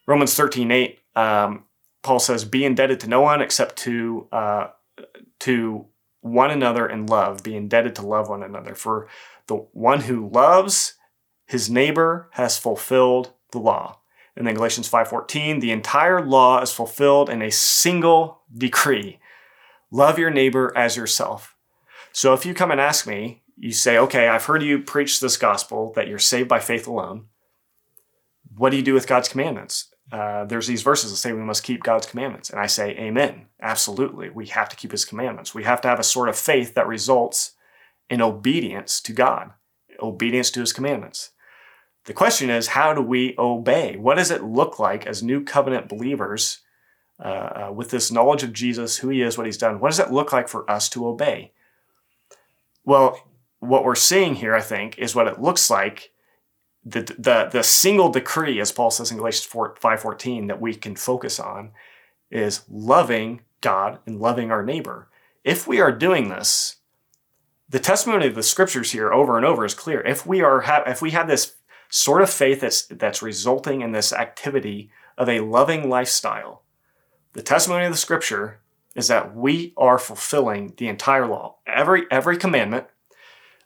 Romans 0.05 0.35
thirteen 0.35 0.71
eight. 0.71 0.99
Um, 1.15 1.63
Paul 2.03 2.19
says, 2.19 2.45
"Be 2.45 2.65
indebted 2.65 2.99
to 3.01 3.07
no 3.07 3.21
one 3.21 3.41
except 3.41 3.77
to 3.77 4.27
uh, 4.31 4.67
to 5.39 5.85
one 6.21 6.51
another 6.51 6.87
in 6.87 7.05
love. 7.05 7.43
Be 7.43 7.55
indebted 7.55 7.95
to 7.95 8.05
love 8.05 8.29
one 8.29 8.43
another. 8.43 8.75
For 8.75 9.07
the 9.47 9.55
one 9.55 10.01
who 10.01 10.27
loves 10.27 10.95
his 11.45 11.69
neighbor 11.69 12.29
has 12.31 12.57
fulfilled 12.57 13.31
the 13.51 13.59
law." 13.59 13.99
And 14.35 14.45
then 14.45 14.55
Galatians 14.55 14.89
5:14, 14.89 15.59
the 15.59 15.71
entire 15.71 16.21
law 16.21 16.61
is 16.61 16.73
fulfilled 16.73 17.29
in 17.29 17.41
a 17.41 17.51
single 17.51 18.41
decree. 18.55 19.19
Love 19.91 20.19
your 20.19 20.29
neighbor 20.29 20.73
as 20.75 20.97
yourself. 20.97 21.55
So 22.11 22.33
if 22.33 22.45
you 22.45 22.53
come 22.53 22.71
and 22.71 22.81
ask 22.81 23.07
me, 23.07 23.43
you 23.55 23.71
say, 23.71 23.97
"Okay, 23.97 24.27
I've 24.27 24.45
heard 24.45 24.63
you 24.63 24.79
preach 24.79 25.19
this 25.19 25.37
gospel 25.37 25.93
that 25.95 26.07
you're 26.07 26.19
saved 26.19 26.49
by 26.49 26.59
faith 26.59 26.87
alone. 26.87 27.27
What 28.55 28.71
do 28.71 28.77
you 28.77 28.83
do 28.83 28.93
with 28.93 29.07
God's 29.07 29.29
commandments?" 29.29 29.89
Uh, 30.11 30.45
there's 30.45 30.67
these 30.67 30.83
verses 30.83 31.11
that 31.11 31.17
say 31.17 31.33
we 31.33 31.41
must 31.41 31.63
keep 31.63 31.83
God's 31.83 32.05
commandments. 32.05 32.49
And 32.49 32.59
I 32.59 32.67
say, 32.67 32.91
Amen. 32.91 33.47
Absolutely. 33.61 34.29
We 34.29 34.47
have 34.47 34.69
to 34.69 34.75
keep 34.75 34.91
his 34.91 35.05
commandments. 35.05 35.55
We 35.55 35.63
have 35.63 35.81
to 35.81 35.87
have 35.87 35.99
a 35.99 36.03
sort 36.03 36.29
of 36.29 36.37
faith 36.37 36.75
that 36.75 36.87
results 36.87 37.53
in 38.09 38.21
obedience 38.21 39.01
to 39.01 39.13
God, 39.13 39.51
obedience 39.99 40.51
to 40.51 40.59
his 40.59 40.73
commandments. 40.73 41.31
The 42.05 42.13
question 42.13 42.49
is, 42.49 42.67
how 42.67 42.93
do 42.93 43.01
we 43.01 43.35
obey? 43.37 43.97
What 43.97 44.15
does 44.15 44.31
it 44.31 44.43
look 44.43 44.79
like 44.79 45.05
as 45.07 45.23
new 45.23 45.43
covenant 45.43 45.89
believers 45.89 46.59
uh, 47.19 47.67
uh, 47.67 47.71
with 47.73 47.89
this 47.89 48.11
knowledge 48.11 48.43
of 48.43 48.53
Jesus, 48.53 48.97
who 48.97 49.09
he 49.09 49.21
is, 49.21 49.37
what 49.37 49.47
he's 49.47 49.57
done? 49.57 49.79
What 49.79 49.89
does 49.89 49.99
it 49.99 50.11
look 50.11 50.31
like 50.31 50.47
for 50.47 50.69
us 50.69 50.87
to 50.89 51.07
obey? 51.07 51.51
Well, 52.83 53.27
what 53.59 53.83
we're 53.83 53.95
seeing 53.95 54.35
here, 54.35 54.53
I 54.53 54.61
think, 54.61 54.97
is 54.99 55.15
what 55.15 55.27
it 55.27 55.41
looks 55.41 55.69
like 55.69 56.11
the, 56.85 57.01
the, 57.17 57.49
the 57.51 57.63
single 57.63 58.09
decree, 58.09 58.59
as 58.61 58.71
Paul 58.71 58.91
says 58.91 59.09
in 59.09 59.17
Galatians 59.17 59.45
4, 59.45 59.75
5.14, 59.75 60.47
that 60.47 60.61
we 60.61 60.75
can 60.75 60.95
focus 60.95 61.39
on 61.39 61.71
is 62.29 62.61
loving 62.69 63.41
God 63.61 63.99
and 64.05 64.19
loving 64.19 64.51
our 64.51 64.63
neighbor. 64.63 65.09
If 65.43 65.67
we 65.67 65.81
are 65.81 65.91
doing 65.91 66.29
this, 66.29 66.75
the 67.67 67.79
testimony 67.79 68.27
of 68.27 68.35
the 68.35 68.43
scriptures 68.43 68.91
here 68.91 69.11
over 69.11 69.37
and 69.37 69.45
over 69.45 69.65
is 69.65 69.73
clear. 69.73 70.01
If 70.01 70.25
we 70.25 70.41
are 70.41 70.63
if 70.85 71.01
we 71.01 71.11
have 71.11 71.27
this 71.27 71.55
sort 71.89 72.21
of 72.21 72.29
faith 72.29 72.61
that's 72.61 72.85
that's 72.87 73.21
resulting 73.21 73.81
in 73.81 73.91
this 73.91 74.11
activity 74.13 74.91
of 75.17 75.29
a 75.29 75.39
loving 75.39 75.89
lifestyle, 75.89 76.63
the 77.33 77.41
testimony 77.41 77.85
of 77.85 77.91
the 77.91 77.97
scripture 77.97 78.59
is 78.95 79.07
that 79.09 79.35
we 79.35 79.73
are 79.77 79.97
fulfilling 79.99 80.73
the 80.77 80.87
entire 80.87 81.27
law. 81.27 81.57
Every 81.67 82.03
every 82.09 82.37
commandment, 82.37 82.87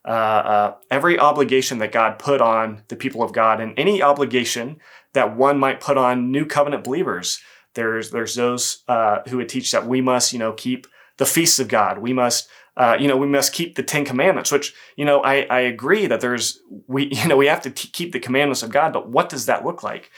uh, 0.06 0.12
uh, 0.12 0.76
every 0.90 1.20
obligation 1.20 1.78
that 1.80 1.92
God 1.92 2.20
put 2.20 2.42
on 2.42 2.84
the 2.88 2.96
people 2.96 3.22
of 3.22 3.34
God, 3.34 3.62
and 3.62 3.78
any 3.78 4.02
obligation 4.02 4.80
that 5.14 5.36
one 5.36 5.58
might 5.58 5.82
put 5.82 5.98
on 5.98 6.32
new 6.32 6.46
covenant 6.46 6.84
believers. 6.84 7.40
There's 7.76 8.12
there's 8.12 8.36
those 8.36 8.84
uh, 8.88 9.20
who 9.28 9.38
would 9.38 9.50
teach 9.50 9.72
that 9.72 9.88
we 9.88 10.02
must 10.02 10.34
you 10.34 10.40
know 10.40 10.54
keep 10.54 10.88
the 11.18 11.26
feasts 11.26 11.60
of 11.60 11.68
God. 11.68 12.00
We 12.00 12.14
must 12.14 12.50
uh, 12.80 12.98
you 13.00 13.08
know 13.08 13.18
we 13.18 13.28
must 13.28 13.54
keep 13.54 13.76
the 13.76 13.84
Ten 13.84 14.06
Commandments. 14.06 14.52
Which 14.52 14.74
you 14.96 15.06
know 15.06 15.22
I 15.22 15.46
I 15.50 15.60
agree 15.60 16.08
that 16.08 16.22
there's 16.22 16.60
we 16.88 17.06
you 17.14 17.28
know 17.28 17.38
we 17.38 17.48
have 17.48 17.62
to 17.62 17.70
t- 17.70 17.90
keep 17.90 18.12
the 18.12 18.20
commandments 18.20 18.64
of 18.64 18.72
God. 18.72 18.92
But 18.94 19.10
what 19.10 19.30
does 19.30 19.46
that 19.46 19.64
look 19.64 19.84
like? 19.84 20.10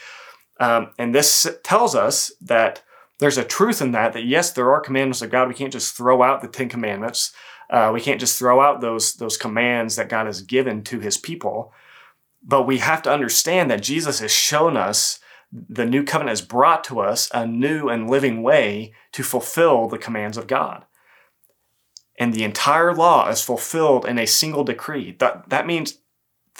Um, 0.58 0.92
and 0.98 1.14
this 1.14 1.46
tells 1.62 1.94
us 1.94 2.32
that 2.40 2.82
there's 3.18 3.38
a 3.38 3.44
truth 3.44 3.82
in 3.82 3.92
that 3.92 4.14
that 4.14 4.24
yes 4.24 4.52
there 4.52 4.72
are 4.72 4.80
commandments 4.80 5.20
of 5.20 5.30
God. 5.30 5.48
We 5.48 5.54
can't 5.54 5.72
just 5.72 5.94
throw 5.94 6.22
out 6.22 6.40
the 6.40 6.48
Ten 6.48 6.70
Commandments. 6.70 7.34
Uh, 7.72 7.90
we 7.92 8.02
can't 8.02 8.20
just 8.20 8.38
throw 8.38 8.60
out 8.60 8.82
those, 8.82 9.14
those 9.14 9.38
commands 9.38 9.96
that 9.96 10.10
God 10.10 10.26
has 10.26 10.42
given 10.42 10.84
to 10.84 11.00
his 11.00 11.16
people. 11.16 11.72
But 12.42 12.66
we 12.66 12.78
have 12.78 13.00
to 13.02 13.12
understand 13.12 13.70
that 13.70 13.82
Jesus 13.82 14.20
has 14.20 14.30
shown 14.30 14.76
us, 14.76 15.20
the 15.50 15.86
new 15.86 16.04
covenant 16.04 16.38
has 16.38 16.46
brought 16.46 16.84
to 16.84 17.00
us 17.00 17.30
a 17.32 17.46
new 17.46 17.88
and 17.88 18.10
living 18.10 18.42
way 18.42 18.92
to 19.12 19.22
fulfill 19.22 19.88
the 19.88 19.96
commands 19.96 20.36
of 20.36 20.46
God. 20.46 20.84
And 22.22 22.32
the 22.32 22.44
entire 22.44 22.94
law 22.94 23.28
is 23.30 23.42
fulfilled 23.42 24.06
in 24.06 24.16
a 24.16 24.28
single 24.28 24.62
decree. 24.62 25.16
That, 25.18 25.48
that 25.48 25.66
means 25.66 25.98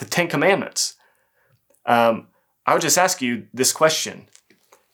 the 0.01 0.05
Ten 0.05 0.27
Commandments. 0.27 0.96
Um, 1.87 2.27
I 2.66 2.72
would 2.72 2.83
just 2.83 2.98
ask 2.98 3.22
you 3.22 3.46
this 3.55 3.72
question, 3.72 4.29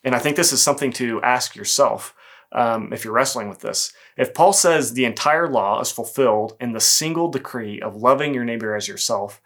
and 0.05 0.15
I 0.15 0.19
think 0.19 0.37
this 0.37 0.53
is 0.53 0.63
something 0.63 0.93
to 0.93 1.23
ask 1.23 1.57
yourself 1.57 2.15
um, 2.53 2.93
if 2.93 3.03
you're 3.03 3.15
wrestling 3.15 3.49
with 3.49 3.61
this. 3.61 3.95
If 4.19 4.35
Paul 4.35 4.53
says 4.53 4.93
the 4.93 5.07
entire 5.07 5.49
law 5.49 5.81
is 5.81 5.91
fulfilled 5.91 6.55
in 6.61 6.73
the 6.75 6.81
single 6.81 7.31
decree 7.31 7.81
of 7.81 7.97
loving 7.97 8.35
your 8.35 8.45
neighbor 8.45 8.77
as 8.77 8.89
yourself, 8.89 9.41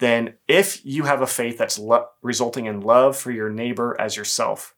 then 0.00 0.34
if 0.48 0.84
you 0.84 1.04
have 1.04 1.22
a 1.22 1.28
faith 1.28 1.58
that's 1.58 1.78
lo- 1.78 2.08
resulting 2.22 2.66
in 2.66 2.80
love 2.80 3.16
for 3.16 3.30
your 3.30 3.50
neighbor 3.50 3.94
as 4.00 4.16
yourself, 4.16 4.74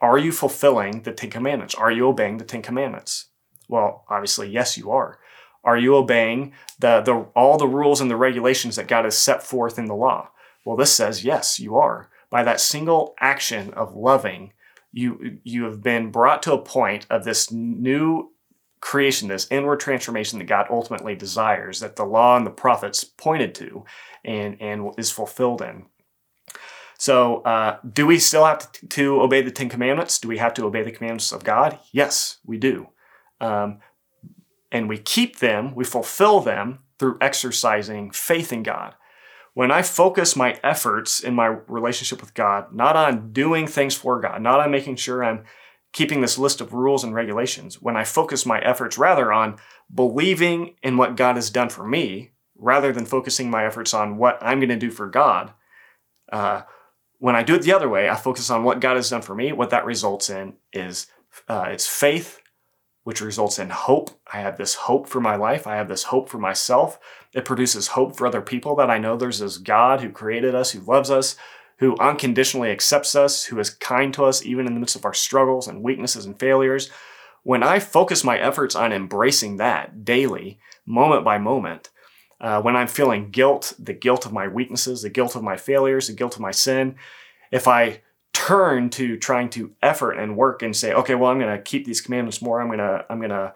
are 0.00 0.16
you 0.16 0.30
fulfilling 0.30 1.02
the 1.02 1.10
Ten 1.12 1.30
Commandments? 1.30 1.74
Are 1.74 1.90
you 1.90 2.06
obeying 2.06 2.36
the 2.36 2.44
Ten 2.44 2.62
Commandments? 2.62 3.30
Well, 3.68 4.04
obviously, 4.08 4.48
yes, 4.48 4.78
you 4.78 4.92
are. 4.92 5.18
Are 5.64 5.76
you 5.76 5.96
obeying 5.96 6.52
the, 6.78 7.00
the, 7.00 7.26
all 7.34 7.56
the 7.56 7.66
rules 7.66 8.00
and 8.00 8.10
the 8.10 8.16
regulations 8.16 8.76
that 8.76 8.88
God 8.88 9.04
has 9.04 9.16
set 9.16 9.42
forth 9.42 9.78
in 9.78 9.86
the 9.86 9.94
law? 9.94 10.30
Well, 10.64 10.76
this 10.76 10.92
says, 10.92 11.24
yes, 11.24 11.58
you 11.58 11.76
are. 11.76 12.10
By 12.30 12.42
that 12.42 12.60
single 12.60 13.14
action 13.20 13.72
of 13.74 13.94
loving, 13.94 14.52
you 14.92 15.38
you 15.42 15.64
have 15.64 15.82
been 15.82 16.10
brought 16.10 16.42
to 16.44 16.52
a 16.52 16.62
point 16.62 17.06
of 17.10 17.24
this 17.24 17.50
new 17.50 18.32
creation, 18.80 19.28
this 19.28 19.48
inward 19.50 19.80
transformation 19.80 20.38
that 20.38 20.44
God 20.44 20.66
ultimately 20.70 21.14
desires, 21.14 21.80
that 21.80 21.96
the 21.96 22.04
law 22.04 22.36
and 22.36 22.46
the 22.46 22.50
prophets 22.50 23.02
pointed 23.02 23.54
to 23.56 23.84
and, 24.24 24.60
and 24.60 24.92
is 24.98 25.10
fulfilled 25.10 25.62
in. 25.62 25.86
So, 26.98 27.40
uh, 27.42 27.78
do 27.90 28.06
we 28.06 28.18
still 28.18 28.44
have 28.44 28.70
to, 28.70 28.86
to, 28.86 29.20
obey 29.20 29.42
the 29.42 29.50
Ten 29.50 29.68
Commandments? 29.68 30.18
Do 30.18 30.28
we 30.28 30.38
have 30.38 30.54
to 30.54 30.64
obey 30.64 30.82
the 30.82 30.92
commandments 30.92 31.32
of 31.32 31.44
God? 31.44 31.78
Yes, 31.92 32.38
we 32.44 32.56
do. 32.56 32.88
Um, 33.40 33.80
and 34.72 34.88
we 34.88 34.98
keep 34.98 35.38
them, 35.38 35.74
we 35.74 35.84
fulfill 35.84 36.40
them 36.40 36.80
through 36.98 37.18
exercising 37.20 38.10
faith 38.10 38.52
in 38.52 38.62
God 38.62 38.94
when 39.54 39.70
I 39.70 39.82
focus 39.82 40.36
my 40.36 40.58
efforts 40.62 41.20
in 41.20 41.34
my 41.34 41.46
relationship 41.46 42.20
with 42.20 42.34
God, 42.34 42.72
not 42.74 42.96
on 42.96 43.32
doing 43.32 43.66
things 43.66 43.94
for 43.94 44.20
God, 44.20 44.42
not 44.42 44.60
on 44.60 44.70
making 44.70 44.96
sure 44.96 45.24
I'm 45.24 45.44
keeping 45.92 46.20
this 46.20 46.36
list 46.36 46.60
of 46.60 46.72
rules 46.72 47.04
and 47.04 47.14
regulations, 47.14 47.80
when 47.80 47.96
I 47.96 48.02
focus 48.02 48.44
my 48.44 48.58
efforts 48.58 48.98
rather 48.98 49.32
on 49.32 49.56
believing 49.94 50.74
in 50.82 50.96
what 50.96 51.16
God 51.16 51.36
has 51.36 51.50
done 51.50 51.68
for 51.68 51.86
me, 51.86 52.32
rather 52.56 52.92
than 52.92 53.06
focusing 53.06 53.48
my 53.48 53.64
efforts 53.64 53.94
on 53.94 54.16
what 54.16 54.38
I'm 54.42 54.58
going 54.58 54.70
to 54.70 54.76
do 54.76 54.90
for 54.90 55.08
God, 55.08 55.52
uh, 56.32 56.62
when 57.18 57.36
I 57.36 57.44
do 57.44 57.54
it 57.54 57.62
the 57.62 57.72
other 57.72 57.88
way, 57.88 58.08
I 58.08 58.16
focus 58.16 58.50
on 58.50 58.64
what 58.64 58.80
God 58.80 58.96
has 58.96 59.08
done 59.08 59.22
for 59.22 59.36
me. 59.36 59.52
What 59.52 59.70
that 59.70 59.84
results 59.84 60.28
in 60.28 60.54
is 60.72 61.06
uh, 61.48 61.66
it's 61.68 61.86
faith, 61.86 62.40
which 63.04 63.20
results 63.20 63.58
in 63.58 63.70
hope. 63.70 64.10
I 64.32 64.38
have 64.40 64.56
this 64.56 64.74
hope 64.74 65.08
for 65.08 65.20
my 65.20 65.36
life. 65.36 65.66
I 65.66 65.76
have 65.76 65.88
this 65.88 66.04
hope 66.04 66.28
for 66.28 66.38
myself. 66.38 66.98
It 67.32 67.44
produces 67.44 67.88
hope 67.88 68.16
for 68.16 68.26
other 68.26 68.40
people 68.40 68.74
that 68.76 68.90
I 68.90 68.98
know 68.98 69.16
there's 69.16 69.38
this 69.38 69.58
God 69.58 70.00
who 70.00 70.10
created 70.10 70.54
us, 70.54 70.72
who 70.72 70.80
loves 70.80 71.10
us, 71.10 71.36
who 71.78 71.96
unconditionally 71.98 72.70
accepts 72.70 73.14
us, 73.14 73.44
who 73.44 73.58
is 73.58 73.70
kind 73.70 74.12
to 74.14 74.24
us 74.24 74.44
even 74.44 74.66
in 74.66 74.74
the 74.74 74.80
midst 74.80 74.96
of 74.96 75.04
our 75.04 75.14
struggles 75.14 75.68
and 75.68 75.82
weaknesses 75.82 76.24
and 76.24 76.38
failures. 76.38 76.90
When 77.42 77.62
I 77.62 77.78
focus 77.78 78.24
my 78.24 78.38
efforts 78.38 78.74
on 78.74 78.92
embracing 78.92 79.58
that 79.58 80.04
daily, 80.04 80.58
moment 80.86 81.24
by 81.24 81.36
moment, 81.38 81.90
uh, 82.40 82.62
when 82.62 82.76
I'm 82.76 82.88
feeling 82.88 83.30
guilt, 83.30 83.74
the 83.78 83.92
guilt 83.92 84.24
of 84.24 84.32
my 84.32 84.48
weaknesses, 84.48 85.02
the 85.02 85.10
guilt 85.10 85.36
of 85.36 85.42
my 85.42 85.56
failures, 85.56 86.06
the 86.06 86.14
guilt 86.14 86.36
of 86.36 86.40
my 86.40 86.50
sin, 86.50 86.96
if 87.50 87.68
I 87.68 88.00
turn 88.34 88.90
to 88.90 89.16
trying 89.16 89.48
to 89.48 89.74
effort 89.82 90.12
and 90.12 90.36
work 90.36 90.62
and 90.62 90.76
say, 90.76 90.92
okay, 90.92 91.14
well, 91.14 91.30
I'm 91.30 91.38
going 91.38 91.56
to 91.56 91.62
keep 91.62 91.86
these 91.86 92.02
commandments 92.02 92.42
more. 92.42 92.60
I'm 92.60 92.66
going 92.66 92.78
to, 92.78 93.06
I'm 93.08 93.18
going 93.18 93.30
to 93.30 93.54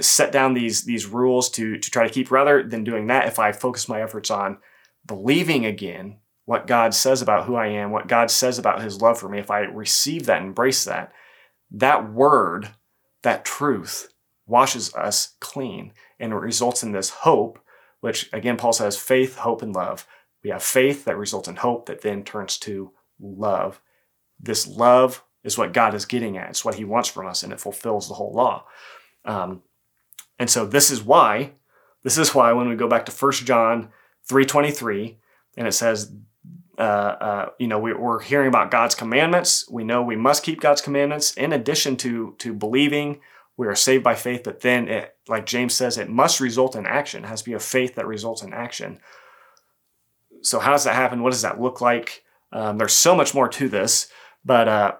set 0.00 0.30
down 0.30 0.54
these 0.54 0.84
these 0.84 1.06
rules 1.06 1.48
to 1.48 1.78
to 1.78 1.90
try 1.90 2.06
to 2.06 2.12
keep 2.12 2.30
rather 2.30 2.62
than 2.62 2.84
doing 2.84 3.06
that 3.06 3.26
if 3.26 3.38
i 3.38 3.50
focus 3.52 3.88
my 3.88 4.02
efforts 4.02 4.30
on 4.30 4.58
believing 5.06 5.64
again 5.64 6.18
what 6.44 6.66
god 6.66 6.92
says 6.92 7.22
about 7.22 7.46
who 7.46 7.54
i 7.54 7.68
am 7.68 7.90
what 7.90 8.06
god 8.06 8.30
says 8.30 8.58
about 8.58 8.82
his 8.82 9.00
love 9.00 9.18
for 9.18 9.30
me 9.30 9.38
if 9.38 9.50
i 9.50 9.60
receive 9.60 10.26
that 10.26 10.42
embrace 10.42 10.84
that 10.84 11.10
that 11.70 12.12
word 12.12 12.68
that 13.22 13.46
truth 13.46 14.12
washes 14.46 14.92
us 14.94 15.36
clean 15.40 15.92
and 16.18 16.32
it 16.32 16.36
results 16.36 16.82
in 16.82 16.92
this 16.92 17.10
hope, 17.10 17.60
which 18.00 18.28
again, 18.32 18.56
Paul 18.56 18.72
says 18.72 18.96
faith, 18.96 19.36
hope, 19.36 19.62
and 19.62 19.74
love. 19.74 20.06
We 20.42 20.50
have 20.50 20.62
faith 20.62 21.04
that 21.04 21.18
results 21.18 21.48
in 21.48 21.56
hope 21.56 21.86
that 21.86 22.00
then 22.00 22.24
turns 22.24 22.58
to 22.58 22.92
love. 23.20 23.80
This 24.40 24.66
love 24.66 25.24
is 25.44 25.58
what 25.58 25.72
God 25.72 25.94
is 25.94 26.04
getting 26.04 26.36
at. 26.36 26.50
It's 26.50 26.64
what 26.64 26.76
he 26.76 26.84
wants 26.84 27.08
from 27.08 27.26
us 27.26 27.42
and 27.42 27.52
it 27.52 27.60
fulfills 27.60 28.08
the 28.08 28.14
whole 28.14 28.32
law. 28.32 28.64
Um, 29.24 29.62
and 30.38 30.48
so 30.48 30.66
this 30.66 30.90
is 30.90 31.02
why, 31.02 31.52
this 32.02 32.18
is 32.18 32.34
why 32.34 32.52
when 32.52 32.68
we 32.68 32.76
go 32.76 32.88
back 32.88 33.06
to 33.06 33.12
1 33.12 33.32
John 33.32 33.90
3.23 34.30 35.16
and 35.56 35.66
it 35.66 35.72
says, 35.72 36.12
uh, 36.78 36.80
uh, 36.80 37.48
you 37.58 37.66
know, 37.66 37.78
we, 37.78 37.92
are 37.92 38.20
hearing 38.20 38.48
about 38.48 38.70
God's 38.70 38.94
commandments. 38.94 39.68
We 39.68 39.82
know 39.82 40.02
we 40.02 40.14
must 40.14 40.44
keep 40.44 40.60
God's 40.60 40.80
commandments 40.80 41.34
in 41.34 41.52
addition 41.52 41.96
to, 41.98 42.36
to 42.38 42.54
believing 42.54 43.20
we 43.56 43.66
are 43.66 43.74
saved 43.74 44.04
by 44.04 44.14
faith, 44.14 44.42
but 44.44 44.60
then 44.60 44.86
it, 44.86 45.16
like 45.26 45.44
James 45.44 45.74
says, 45.74 45.98
it 45.98 46.08
must 46.08 46.38
result 46.38 46.76
in 46.76 46.86
action. 46.86 47.24
It 47.24 47.28
has 47.28 47.42
to 47.42 47.50
be 47.50 47.54
a 47.54 47.58
faith 47.58 47.96
that 47.96 48.06
results 48.06 48.42
in 48.42 48.52
action. 48.52 49.00
So 50.42 50.60
how 50.60 50.70
does 50.70 50.84
that 50.84 50.94
happen? 50.94 51.24
What 51.24 51.32
does 51.32 51.42
that 51.42 51.60
look 51.60 51.80
like? 51.80 52.22
Um, 52.52 52.78
there's 52.78 52.94
so 52.94 53.16
much 53.16 53.34
more 53.34 53.48
to 53.48 53.68
this, 53.68 54.08
but 54.44 54.68
uh, 54.68 54.94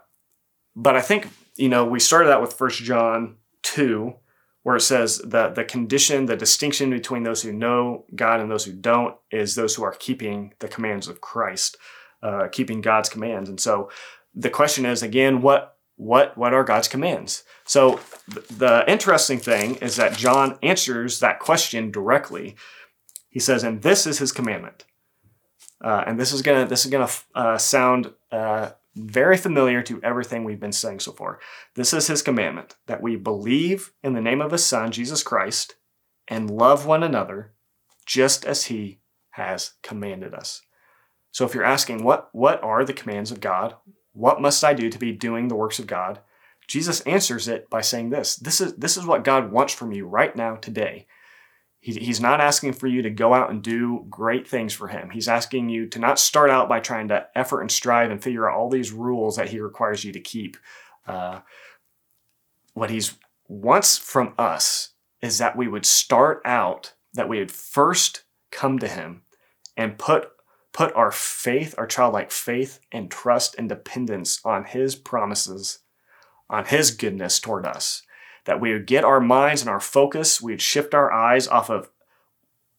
but 0.76 0.96
I 0.96 1.00
think 1.00 1.28
you 1.56 1.68
know 1.68 1.84
we 1.84 2.00
started 2.00 2.30
out 2.30 2.40
with 2.40 2.52
First 2.52 2.82
John 2.82 3.36
two, 3.62 4.14
where 4.62 4.76
it 4.76 4.82
says 4.82 5.18
the 5.18 5.48
the 5.48 5.64
condition, 5.64 6.26
the 6.26 6.36
distinction 6.36 6.90
between 6.90 7.22
those 7.22 7.42
who 7.42 7.52
know 7.52 8.04
God 8.14 8.40
and 8.40 8.50
those 8.50 8.64
who 8.64 8.72
don't 8.72 9.16
is 9.30 9.54
those 9.54 9.74
who 9.74 9.82
are 9.82 9.92
keeping 9.92 10.54
the 10.58 10.68
commands 10.68 11.08
of 11.08 11.20
Christ, 11.20 11.76
uh, 12.22 12.48
keeping 12.50 12.80
God's 12.80 13.08
commands. 13.08 13.48
And 13.48 13.60
so 13.60 13.90
the 14.34 14.50
question 14.50 14.86
is 14.86 15.02
again, 15.02 15.42
what 15.42 15.76
what 15.96 16.38
what 16.38 16.54
are 16.54 16.64
God's 16.64 16.88
commands? 16.88 17.44
So 17.64 18.00
th- 18.32 18.46
the 18.48 18.84
interesting 18.86 19.38
thing 19.38 19.76
is 19.76 19.96
that 19.96 20.16
John 20.16 20.58
answers 20.62 21.20
that 21.20 21.40
question 21.40 21.90
directly. 21.90 22.56
He 23.28 23.40
says, 23.40 23.64
"And 23.64 23.82
this 23.82 24.06
is 24.06 24.18
His 24.18 24.32
commandment." 24.32 24.84
Uh, 25.84 26.04
and 26.06 26.18
this 26.18 26.32
is 26.32 26.42
gonna 26.42 26.66
this 26.66 26.84
is 26.84 26.90
gonna 26.90 27.10
uh, 27.34 27.58
sound 27.58 28.12
uh, 28.32 28.70
very 28.98 29.36
familiar 29.36 29.82
to 29.82 30.02
everything 30.02 30.44
we've 30.44 30.60
been 30.60 30.72
saying 30.72 31.00
so 31.00 31.12
far. 31.12 31.40
This 31.74 31.92
is 31.92 32.06
His 32.06 32.22
commandment 32.22 32.76
that 32.86 33.02
we 33.02 33.16
believe 33.16 33.92
in 34.02 34.12
the 34.12 34.20
name 34.20 34.40
of 34.40 34.52
His 34.52 34.64
Son 34.64 34.90
Jesus 34.90 35.22
Christ 35.22 35.76
and 36.26 36.50
love 36.50 36.86
one 36.86 37.02
another, 37.02 37.52
just 38.04 38.44
as 38.44 38.66
He 38.66 39.00
has 39.30 39.72
commanded 39.82 40.34
us. 40.34 40.62
So 41.30 41.44
if 41.44 41.54
you're 41.54 41.64
asking 41.64 42.02
what 42.02 42.28
what 42.32 42.62
are 42.62 42.84
the 42.84 42.92
commands 42.92 43.30
of 43.30 43.40
God, 43.40 43.76
what 44.12 44.40
must 44.40 44.64
I 44.64 44.74
do 44.74 44.90
to 44.90 44.98
be 44.98 45.12
doing 45.12 45.48
the 45.48 45.54
works 45.54 45.78
of 45.78 45.86
God? 45.86 46.20
Jesus 46.66 47.00
answers 47.02 47.48
it 47.48 47.70
by 47.70 47.80
saying 47.80 48.10
this. 48.10 48.36
This 48.36 48.60
is, 48.60 48.74
this 48.74 48.96
is 48.96 49.06
what 49.06 49.24
God 49.24 49.50
wants 49.50 49.72
from 49.72 49.92
you 49.92 50.06
right 50.06 50.34
now, 50.36 50.56
today. 50.56 51.06
He, 51.88 51.98
he's 51.98 52.20
not 52.20 52.42
asking 52.42 52.74
for 52.74 52.86
you 52.86 53.00
to 53.00 53.08
go 53.08 53.32
out 53.32 53.48
and 53.48 53.62
do 53.62 54.04
great 54.10 54.46
things 54.46 54.74
for 54.74 54.88
him. 54.88 55.08
He's 55.08 55.26
asking 55.26 55.70
you 55.70 55.86
to 55.86 55.98
not 55.98 56.18
start 56.18 56.50
out 56.50 56.68
by 56.68 56.80
trying 56.80 57.08
to 57.08 57.26
effort 57.34 57.62
and 57.62 57.70
strive 57.70 58.10
and 58.10 58.22
figure 58.22 58.46
out 58.46 58.54
all 58.54 58.68
these 58.68 58.92
rules 58.92 59.36
that 59.36 59.48
he 59.48 59.58
requires 59.58 60.04
you 60.04 60.12
to 60.12 60.20
keep. 60.20 60.58
Uh, 61.06 61.40
what 62.74 62.90
he 62.90 63.00
wants 63.48 63.96
from 63.96 64.34
us 64.36 64.90
is 65.22 65.38
that 65.38 65.56
we 65.56 65.66
would 65.66 65.86
start 65.86 66.42
out, 66.44 66.92
that 67.14 67.26
we 67.26 67.38
would 67.38 67.50
first 67.50 68.24
come 68.50 68.78
to 68.78 68.86
him 68.86 69.22
and 69.74 69.96
put 69.96 70.30
put 70.74 70.94
our 70.94 71.10
faith, 71.10 71.74
our 71.78 71.86
childlike 71.86 72.30
faith 72.30 72.80
and 72.92 73.10
trust 73.10 73.54
and 73.56 73.66
dependence 73.66 74.40
on 74.44 74.64
His 74.64 74.94
promises, 74.94 75.78
on 76.50 76.66
His 76.66 76.90
goodness 76.90 77.40
toward 77.40 77.64
us. 77.64 78.02
That 78.44 78.60
we 78.60 78.72
would 78.72 78.86
get 78.86 79.04
our 79.04 79.20
minds 79.20 79.60
and 79.60 79.70
our 79.70 79.80
focus, 79.80 80.40
we'd 80.40 80.62
shift 80.62 80.94
our 80.94 81.12
eyes 81.12 81.46
off 81.48 81.70
of 81.70 81.90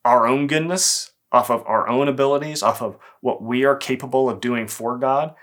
our 0.03 0.27
own 0.27 0.47
goodness, 0.47 1.11
off 1.31 1.51
of 1.51 1.63
our 1.67 1.87
own 1.87 2.07
abilities, 2.07 2.63
off 2.63 2.81
of 2.81 2.97
what 3.21 3.41
we 3.41 3.65
are 3.65 3.75
capable 3.75 4.29
of 4.29 4.41
doing 4.41 4.67
for 4.67 4.97
God. 4.97 5.35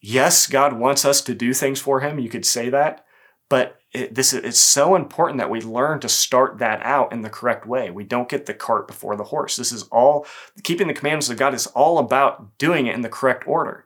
Yes, 0.00 0.46
God 0.46 0.72
wants 0.72 1.04
us 1.04 1.20
to 1.22 1.34
do 1.34 1.52
things 1.52 1.80
for 1.80 2.00
Him. 2.00 2.18
You 2.18 2.30
could 2.30 2.46
say 2.46 2.70
that. 2.70 3.04
But 3.50 3.80
it, 3.92 4.14
this 4.14 4.32
it's 4.32 4.58
so 4.58 4.94
important 4.94 5.38
that 5.38 5.50
we 5.50 5.60
learn 5.60 5.98
to 6.00 6.08
start 6.08 6.58
that 6.58 6.80
out 6.82 7.12
in 7.12 7.22
the 7.22 7.28
correct 7.28 7.66
way. 7.66 7.90
We 7.90 8.04
don't 8.04 8.28
get 8.28 8.46
the 8.46 8.54
cart 8.54 8.86
before 8.86 9.16
the 9.16 9.24
horse. 9.24 9.56
This 9.56 9.72
is 9.72 9.82
all 9.84 10.24
keeping 10.62 10.86
the 10.86 10.94
commandments 10.94 11.28
of 11.28 11.36
God 11.36 11.52
is 11.52 11.66
all 11.68 11.98
about 11.98 12.56
doing 12.58 12.86
it 12.86 12.94
in 12.94 13.02
the 13.02 13.08
correct 13.08 13.46
order. 13.46 13.84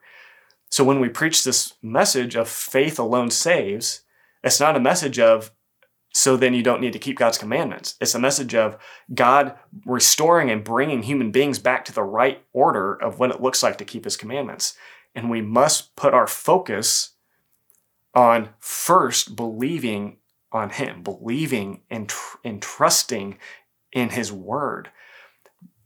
So 0.70 0.84
when 0.84 1.00
we 1.00 1.08
preach 1.08 1.42
this 1.42 1.74
message 1.82 2.36
of 2.36 2.48
faith 2.48 2.98
alone 2.98 3.30
saves, 3.30 4.02
it's 4.44 4.60
not 4.60 4.76
a 4.76 4.80
message 4.80 5.18
of 5.18 5.50
so 6.12 6.36
then 6.36 6.54
you 6.54 6.62
don't 6.62 6.80
need 6.80 6.92
to 6.92 6.98
keep 7.00 7.18
God's 7.18 7.38
commandments. 7.38 7.96
It's 8.00 8.14
a 8.14 8.20
message 8.20 8.54
of 8.54 8.78
God 9.12 9.56
restoring 9.84 10.48
and 10.48 10.62
bringing 10.62 11.02
human 11.02 11.32
beings 11.32 11.58
back 11.58 11.84
to 11.86 11.92
the 11.92 12.04
right 12.04 12.40
order 12.52 12.94
of 12.94 13.18
what 13.18 13.32
it 13.32 13.42
looks 13.42 13.64
like 13.64 13.78
to 13.78 13.84
keep 13.84 14.04
his 14.04 14.16
commandments. 14.16 14.76
And 15.16 15.28
we 15.28 15.42
must 15.42 15.96
put 15.96 16.14
our 16.14 16.28
focus 16.28 17.14
on 18.14 18.50
first 18.60 19.34
believing 19.34 20.18
on 20.54 20.70
Him, 20.70 21.02
believing 21.02 21.82
and, 21.90 22.08
tr- 22.08 22.38
and 22.44 22.62
trusting 22.62 23.38
in 23.92 24.10
His 24.10 24.32
Word. 24.32 24.90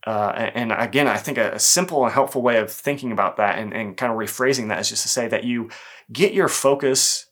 Uh, 0.06 0.50
and 0.54 0.72
again, 0.72 1.08
I 1.08 1.16
think 1.16 1.38
a, 1.38 1.58
simple 1.58 2.04
and 2.04 2.12
helpful 2.12 2.42
way 2.42 2.58
of 2.58 2.70
thinking 2.70 3.10
about 3.10 3.38
that 3.38 3.58
and, 3.58 3.74
and 3.74 3.96
kind 3.96 4.12
of 4.12 4.18
rephrasing 4.18 4.68
that 4.68 4.80
is 4.80 4.90
just 4.90 5.02
to 5.02 5.08
say 5.08 5.26
that 5.28 5.44
you 5.44 5.70
get 6.12 6.32
your 6.32 6.48
focus, 6.48 7.26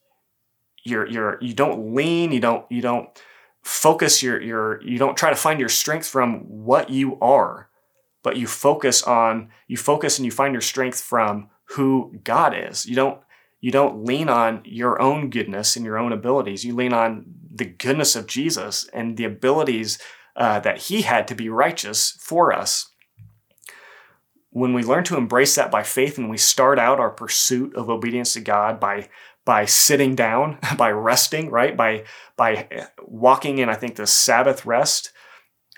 you're, 0.87 1.07
you're, 1.07 1.39
you 1.41 1.55
don't 1.55 1.95
lean, 1.95 2.33
you 2.33 2.41
don't, 2.41 2.65
you 2.71 2.81
don't 2.81 3.09
focus 3.63 4.23
your, 4.23 4.41
your, 4.41 4.83
you 4.83 4.99
don't 4.99 5.17
try 5.17 5.31
to 5.31 5.37
find 5.37 5.61
your 5.61 5.69
strength 5.69 6.07
from 6.07 6.41
what 6.49 6.91
you 6.91 7.19
are, 7.21 7.69
but 8.23 8.37
you 8.37 8.47
focus 8.47 9.03
on, 9.03 9.51
you 9.67 9.77
focus 9.77 10.19
and 10.19 10.25
you 10.25 10.33
find 10.33 10.55
your 10.55 10.61
strength 10.61 11.01
from 11.01 11.51
who 11.71 12.15
God 12.23 12.55
is. 12.57 12.87
You 12.87 12.95
don't 12.97 13.21
you 13.61 13.73
don't 13.73 14.05
lean 14.05 14.29
on 14.29 14.61
your 14.65 15.01
own 15.01 15.31
goodness 15.31 15.77
and 15.77 15.85
your 15.85 15.99
own 15.99 16.13
abilities. 16.13 16.65
You 16.65 16.75
lean 16.75 16.93
on 16.93 17.25
the 17.53 17.65
goodness 17.65 18.15
of 18.15 18.27
Jesus 18.27 18.89
and 18.93 19.17
the 19.17 19.25
abilities 19.25 19.99
uh, 20.37 20.61
that 20.61 20.83
he 20.83 21.03
had 21.03 21.27
to 21.29 21.35
be 21.35 21.49
righteous 21.49 22.17
for 22.21 22.53
us. 22.53 22.91
When 24.51 24.73
we 24.73 24.83
learn 24.83 25.05
to 25.05 25.17
embrace 25.17 25.55
that 25.55 25.71
by 25.71 25.83
faith 25.83 26.19
and 26.19 26.31
we 26.31 26.37
start 26.37 26.79
out 26.79 27.01
our 27.01 27.11
pursuit 27.11 27.75
of 27.75 27.91
obedience 27.91 28.35
to 28.35 28.41
God 28.41 28.79
by 28.79 29.09
by 29.47 29.65
sitting 29.65 30.15
down, 30.15 30.59
by 30.77 30.91
resting, 30.91 31.49
right? 31.51 31.75
By 31.75 32.05
by 32.37 32.69
walking 33.01 33.57
in, 33.57 33.71
I 33.71 33.75
think, 33.75 33.97
the 33.97 34.07
Sabbath 34.07 34.67
rest, 34.67 35.13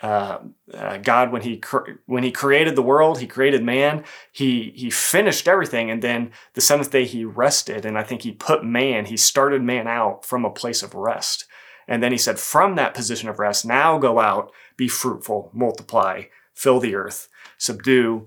uh, 0.02 0.38
uh, 0.74 0.96
God 0.96 1.30
when 1.30 1.42
he 1.42 1.62
when 2.06 2.24
he 2.24 2.32
created 2.32 2.74
the 2.74 2.82
world, 2.82 3.20
he 3.20 3.28
created 3.28 3.62
man. 3.62 4.02
He 4.32 4.72
he 4.74 4.90
finished 4.90 5.46
everything, 5.46 5.90
and 5.90 6.02
then 6.02 6.32
the 6.54 6.60
seventh 6.60 6.90
day 6.90 7.04
he 7.04 7.24
rested. 7.24 7.84
And 7.84 7.96
I 7.96 8.02
think 8.02 8.22
he 8.22 8.32
put 8.32 8.64
man. 8.64 9.06
He 9.06 9.16
started 9.16 9.62
man 9.62 9.86
out 9.86 10.24
from 10.24 10.44
a 10.44 10.50
place 10.50 10.82
of 10.82 10.94
rest, 10.94 11.44
and 11.88 12.02
then 12.02 12.12
he 12.12 12.18
said, 12.18 12.38
from 12.38 12.76
that 12.76 12.94
position 12.94 13.28
of 13.28 13.38
rest, 13.38 13.64
now 13.64 13.98
go 13.98 14.20
out, 14.20 14.52
be 14.76 14.88
fruitful, 14.88 15.50
multiply, 15.54 16.24
fill 16.54 16.80
the 16.80 16.94
earth, 16.94 17.28
subdue. 17.56 18.26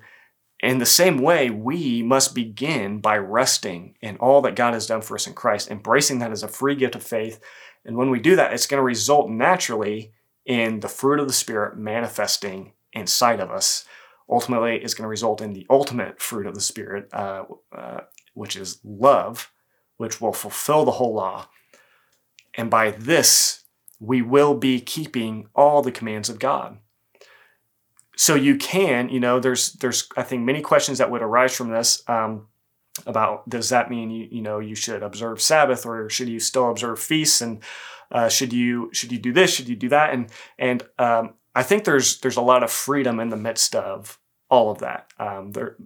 In 0.62 0.78
the 0.78 0.86
same 0.86 1.17
way, 1.17 1.50
we 1.50 2.04
must 2.04 2.36
begin 2.36 3.00
by 3.00 3.17
resting 3.17 3.95
in 4.02 4.17
all 4.17 4.41
that 4.41 4.56
God 4.56 4.74
has 4.74 4.86
done 4.86 5.02
for 5.02 5.15
us 5.15 5.26
in 5.26 5.34
Christ, 5.34 5.71
embracing 5.71 6.19
that 6.19 6.32
as 6.32 6.43
a 6.43 6.47
free 6.47 6.76
gift 6.76 6.95
of 6.95 7.04
faith. 7.04 7.39
And 7.84 7.97
when 7.97 8.12
we 8.12 8.19
do 8.19 8.36
that, 8.36 8.54
it's 8.54 8.67
going 8.67 8.78
to 8.78 8.84
result 8.84 9.30
naturally 9.30 10.13
in 10.45 10.80
the 10.80 10.88
fruit 10.88 11.19
of 11.19 11.28
the 11.28 11.34
Spirit 11.34 11.78
manifesting 11.78 12.74
inside 12.93 13.39
of 13.39 13.50
us. 13.50 13.86
Ultimately, 14.30 14.78
it's 14.78 14.93
going 14.93 15.04
to 15.04 15.10
result 15.10 15.41
in 15.41 15.54
the 15.54 15.65
ultimate 15.69 16.21
fruit 16.21 16.45
of 16.45 16.54
the 16.54 16.62
Spirit, 16.62 17.10
uh, 17.12 17.43
uh, 17.76 18.02
which 18.36 18.56
is 18.56 18.80
love, 18.84 19.52
which 19.97 20.21
will 20.21 20.34
fulfill 20.34 20.86
the 20.86 20.91
whole 20.91 21.15
law. 21.15 21.47
And 22.54 22.69
by 22.69 22.91
this, 22.91 23.63
we 24.00 24.21
will 24.21 24.54
be 24.56 24.80
keeping 24.80 25.47
all 25.56 25.82
the 25.82 25.91
commands 25.91 26.30
of 26.30 26.39
God. 26.39 26.78
So 28.17 28.36
you 28.36 28.58
can, 28.58 29.10
you 29.10 29.19
know, 29.19 29.39
there's, 29.39 29.74
there's, 29.74 30.08
I 30.17 30.24
think, 30.24 30.43
many 30.43 30.62
questions 30.62 30.97
that 30.97 31.10
would 31.12 31.21
arise 31.21 31.56
from 31.56 31.69
this. 31.69 32.04
Um, 32.08 32.47
about 33.06 33.47
does 33.47 33.69
that 33.69 33.89
mean 33.89 34.10
you 34.10 34.28
you 34.30 34.41
know 34.41 34.60
you 34.60 34.76
should 34.76 35.02
observe 35.02 35.41
Sabbath 35.41 35.86
or 35.86 36.10
should 36.10 36.28
you 36.28 36.41
still 36.41 36.69
observe 36.69 37.00
feasts 37.00 37.41
and 37.41 37.63
uh, 38.12 38.28
should 38.28 38.52
you 38.52 38.89
should 38.93 39.12
you 39.12 39.17
do 39.17 39.32
this? 39.32 39.54
Should 39.54 39.69
you 39.69 39.76
do 39.76 39.89
that? 39.89 40.13
And 40.13 40.30
and 40.60 40.84
um, 41.00 41.34
I 41.56 41.63
think 41.63 41.84
there's 41.84 42.19
there's 42.19 42.38
a 42.38 42.41
lot 42.41 42.63
of 42.63 42.71
freedom 42.71 43.19
in 43.19 43.30
the 43.30 43.38
midst 43.38 43.76
of 43.76 44.19
all 44.50 44.69
of 44.69 44.80
that. 44.80 45.08
Um, 45.17 45.52
there, 45.52 45.78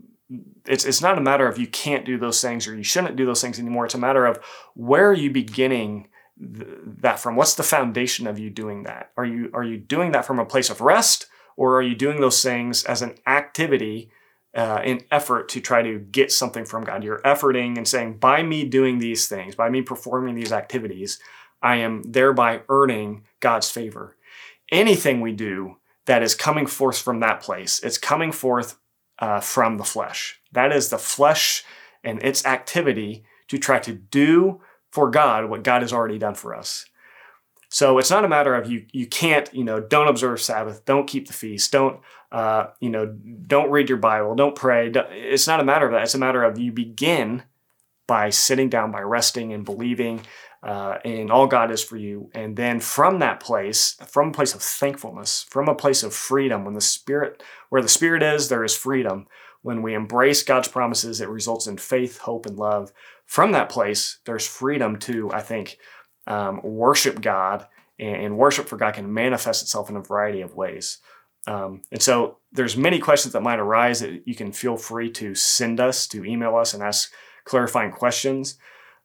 it's 0.65 0.85
it's 0.85 1.01
not 1.01 1.17
a 1.17 1.21
matter 1.21 1.47
of 1.47 1.59
you 1.59 1.67
can't 1.67 2.05
do 2.05 2.17
those 2.17 2.41
things 2.41 2.67
or 2.67 2.75
you 2.75 2.83
shouldn't 2.83 3.15
do 3.15 3.25
those 3.25 3.41
things 3.41 3.59
anymore. 3.59 3.85
It's 3.85 3.95
a 3.95 3.99
matter 3.99 4.25
of 4.25 4.39
where 4.73 5.07
are 5.07 5.13
you 5.13 5.29
beginning 5.29 6.07
th- 6.39 6.67
that 7.01 7.19
from? 7.19 7.35
What's 7.35 7.55
the 7.55 7.63
foundation 7.63 8.25
of 8.25 8.39
you 8.39 8.49
doing 8.49 8.83
that? 8.83 9.11
Are 9.17 9.25
you 9.25 9.51
are 9.53 9.63
you 9.63 9.77
doing 9.77 10.11
that 10.13 10.25
from 10.25 10.39
a 10.39 10.45
place 10.45 10.71
of 10.71 10.81
rest, 10.81 11.27
or 11.55 11.77
are 11.77 11.81
you 11.81 11.95
doing 11.95 12.21
those 12.21 12.41
things 12.41 12.83
as 12.85 13.01
an 13.01 13.15
activity? 13.27 14.09
Uh, 14.53 14.81
in 14.85 15.03
effort 15.11 15.49
to 15.49 15.59
try 15.59 15.81
to 15.81 15.99
get 15.99 16.31
something 16.31 16.63
from 16.63 16.85
God. 16.85 17.03
You're 17.03 17.19
efforting 17.25 17.75
and 17.75 17.85
saying, 17.85 18.19
by 18.19 18.41
me 18.41 18.63
doing 18.63 18.99
these 18.99 19.27
things, 19.27 19.53
by 19.53 19.67
me 19.67 19.81
performing 19.81 20.33
these 20.33 20.53
activities, 20.53 21.19
I 21.61 21.75
am 21.75 22.03
thereby 22.03 22.61
earning 22.69 23.25
God's 23.41 23.69
favor. 23.69 24.15
Anything 24.71 25.19
we 25.19 25.33
do 25.33 25.75
that 26.05 26.23
is 26.23 26.35
coming 26.35 26.67
forth 26.67 26.99
from 26.99 27.19
that 27.19 27.41
place, 27.41 27.81
it's 27.83 27.97
coming 27.97 28.31
forth 28.31 28.77
uh, 29.19 29.41
from 29.41 29.77
the 29.77 29.83
flesh. 29.83 30.39
That 30.53 30.71
is 30.71 30.89
the 30.89 30.97
flesh 30.97 31.65
and 32.03 32.23
its 32.23 32.45
activity 32.45 33.25
to 33.49 33.57
try 33.57 33.79
to 33.79 33.93
do 33.93 34.61
for 34.89 35.09
God 35.09 35.49
what 35.49 35.63
God 35.63 35.81
has 35.81 35.91
already 35.91 36.17
done 36.17 36.35
for 36.35 36.55
us. 36.55 36.85
So 37.69 37.97
it's 37.97 38.11
not 38.11 38.25
a 38.25 38.29
matter 38.29 38.55
of 38.55 38.69
you 38.69 38.85
you 38.91 39.07
can't 39.07 39.53
you 39.53 39.63
know 39.63 39.79
don't 39.79 40.07
observe 40.07 40.41
Sabbath, 40.41 40.85
don't 40.85 41.07
keep 41.07 41.27
the 41.27 41.33
feast, 41.33 41.71
don't 41.71 41.99
uh, 42.31 42.67
you 42.79 42.89
know 42.89 43.05
don't 43.05 43.71
read 43.71 43.89
your 43.89 43.97
Bible, 43.97 44.35
don't 44.35 44.55
pray. 44.55 44.91
It's 44.93 45.47
not 45.47 45.59
a 45.59 45.65
matter 45.65 45.85
of 45.85 45.91
that. 45.93 46.03
It's 46.03 46.15
a 46.15 46.19
matter 46.19 46.43
of 46.43 46.59
you 46.59 46.71
begin 46.71 47.43
by 48.07 48.29
sitting 48.29 48.69
down, 48.69 48.91
by 48.91 49.01
resting 49.01 49.51
and 49.51 49.65
believing 49.65 50.21
uh, 50.65 50.97
in 51.03 51.29
all 51.29 51.45
God 51.45 51.69
is 51.69 51.83
for 51.83 51.95
you, 51.95 52.31
and 52.33 52.55
then 52.55 52.79
from 52.79 53.19
that 53.19 53.39
place, 53.39 53.97
from 54.07 54.29
a 54.29 54.33
place 54.33 54.55
of 54.55 54.63
thankfulness, 54.63 55.45
from 55.47 55.69
a 55.69 55.75
place 55.75 56.01
of 56.01 56.13
freedom, 56.13 56.65
when 56.65 56.73
the 56.73 56.81
Spirit 56.81 57.43
where 57.69 57.83
the 57.83 57.87
Spirit 57.87 58.23
is, 58.23 58.49
there 58.49 58.63
is 58.63 58.75
freedom. 58.75 59.27
When 59.61 59.81
we 59.81 59.93
embrace 59.93 60.43
God's 60.43 60.67
promises, 60.67 61.21
it 61.21 61.29
results 61.29 61.67
in 61.67 61.77
faith, 61.77 62.19
hope, 62.19 62.45
and 62.45 62.57
love. 62.57 62.91
From 63.25 63.51
that 63.51 63.69
place, 63.69 64.19
there's 64.25 64.47
freedom 64.47 64.97
to, 64.99 65.31
I 65.31 65.41
think, 65.41 65.77
um, 66.27 66.61
worship 66.63 67.21
God, 67.21 67.67
and, 67.99 68.37
worship 68.37 68.67
for 68.67 68.77
God 68.77 68.95
can 68.95 69.13
manifest 69.13 69.61
itself 69.61 69.89
in 69.89 69.95
a 69.95 70.01
variety 70.01 70.41
of 70.41 70.55
ways. 70.55 70.99
Um, 71.47 71.81
and 71.91 72.01
so 72.01 72.39
there's 72.51 72.75
many 72.75 72.99
questions 72.99 73.33
that 73.33 73.41
might 73.41 73.59
arise 73.59 73.99
that 73.99 74.27
you 74.27 74.35
can 74.35 74.51
feel 74.51 74.77
free 74.77 75.11
to 75.11 75.35
send 75.35 75.79
us, 75.79 76.07
to 76.07 76.25
email 76.25 76.55
us 76.55 76.73
and 76.73 76.83
ask 76.83 77.11
clarifying 77.45 77.91
questions. 77.91 78.57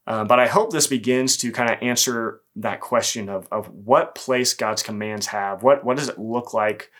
Uh, 0.06 0.24
but 0.24 0.40
I 0.40 0.46
hope 0.46 0.72
this 0.72 0.86
begins 0.86 1.36
to 1.38 1.52
kind 1.52 1.70
of 1.70 1.78
answer 1.82 2.40
that 2.56 2.80
question 2.80 3.28
of, 3.28 3.46
of 3.52 3.68
what 3.68 4.14
place 4.14 4.54
God's 4.54 4.82
commands 4.82 5.26
have. 5.26 5.62
What, 5.62 5.84
what 5.84 5.98
does 5.98 6.08
it 6.08 6.18
look 6.18 6.54
like 6.54 6.90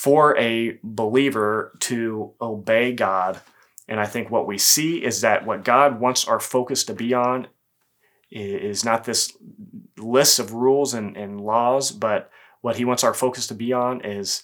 for 0.00 0.34
a 0.38 0.78
believer 0.82 1.76
to 1.80 2.32
obey 2.40 2.92
God. 2.92 3.40
And 3.88 4.00
I 4.00 4.06
think 4.06 4.30
what 4.30 4.46
we 4.46 4.56
see 4.56 5.04
is 5.04 5.20
that 5.20 5.44
what 5.44 5.62
God 5.62 6.00
wants 6.00 6.26
our 6.26 6.40
focus 6.40 6.84
to 6.84 6.94
be 6.94 7.12
on 7.12 7.48
is 8.30 8.84
not 8.84 9.04
this 9.04 9.36
list 9.98 10.38
of 10.38 10.52
rules 10.52 10.94
and, 10.94 11.16
and 11.16 11.40
laws, 11.40 11.90
but 11.90 12.30
what 12.60 12.76
he 12.76 12.84
wants 12.84 13.04
our 13.04 13.14
focus 13.14 13.46
to 13.48 13.54
be 13.54 13.72
on 13.72 14.04
is 14.04 14.42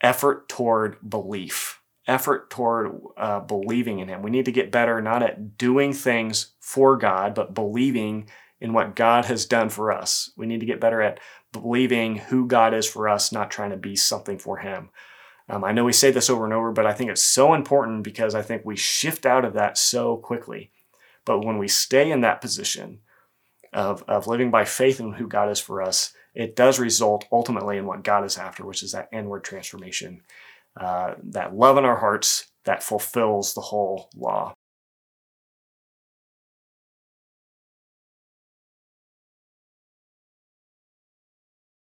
effort 0.00 0.48
toward 0.48 0.96
belief, 1.08 1.80
effort 2.06 2.50
toward 2.50 3.00
uh, 3.16 3.40
believing 3.40 3.98
in 3.98 4.08
him. 4.08 4.22
We 4.22 4.30
need 4.30 4.44
to 4.44 4.52
get 4.52 4.70
better 4.70 5.00
not 5.00 5.22
at 5.22 5.58
doing 5.58 5.92
things 5.92 6.54
for 6.60 6.96
God, 6.96 7.34
but 7.34 7.54
believing 7.54 8.28
in 8.60 8.72
what 8.72 8.96
God 8.96 9.24
has 9.26 9.46
done 9.46 9.68
for 9.68 9.92
us. 9.92 10.30
We 10.36 10.46
need 10.46 10.60
to 10.60 10.66
get 10.66 10.80
better 10.80 11.00
at 11.00 11.20
believing 11.52 12.16
who 12.16 12.46
God 12.46 12.74
is 12.74 12.86
for 12.86 13.08
us, 13.08 13.32
not 13.32 13.50
trying 13.50 13.70
to 13.70 13.76
be 13.76 13.96
something 13.96 14.38
for 14.38 14.58
Him. 14.58 14.90
Um, 15.48 15.64
I 15.64 15.72
know 15.72 15.84
we 15.84 15.92
say 15.92 16.10
this 16.10 16.28
over 16.28 16.44
and 16.44 16.52
over, 16.52 16.72
but 16.72 16.86
I 16.86 16.92
think 16.92 17.10
it's 17.10 17.22
so 17.22 17.54
important 17.54 18.02
because 18.02 18.34
I 18.34 18.42
think 18.42 18.64
we 18.64 18.76
shift 18.76 19.24
out 19.24 19.44
of 19.44 19.54
that 19.54 19.78
so 19.78 20.16
quickly. 20.16 20.70
But 21.24 21.44
when 21.44 21.58
we 21.58 21.68
stay 21.68 22.10
in 22.10 22.20
that 22.22 22.40
position 22.40 23.00
of, 23.72 24.02
of 24.08 24.26
living 24.26 24.50
by 24.50 24.64
faith 24.64 25.00
in 25.00 25.12
who 25.12 25.28
God 25.28 25.50
is 25.50 25.60
for 25.60 25.82
us, 25.82 26.12
it 26.34 26.56
does 26.56 26.78
result 26.78 27.26
ultimately 27.32 27.78
in 27.78 27.86
what 27.86 28.04
God 28.04 28.24
is 28.24 28.38
after, 28.38 28.64
which 28.64 28.82
is 28.82 28.92
that 28.92 29.08
inward 29.12 29.44
transformation, 29.44 30.22
uh, 30.78 31.14
that 31.22 31.54
love 31.54 31.78
in 31.78 31.84
our 31.84 31.96
hearts 31.96 32.48
that 32.64 32.82
fulfills 32.82 33.54
the 33.54 33.60
whole 33.60 34.10
law. 34.14 34.54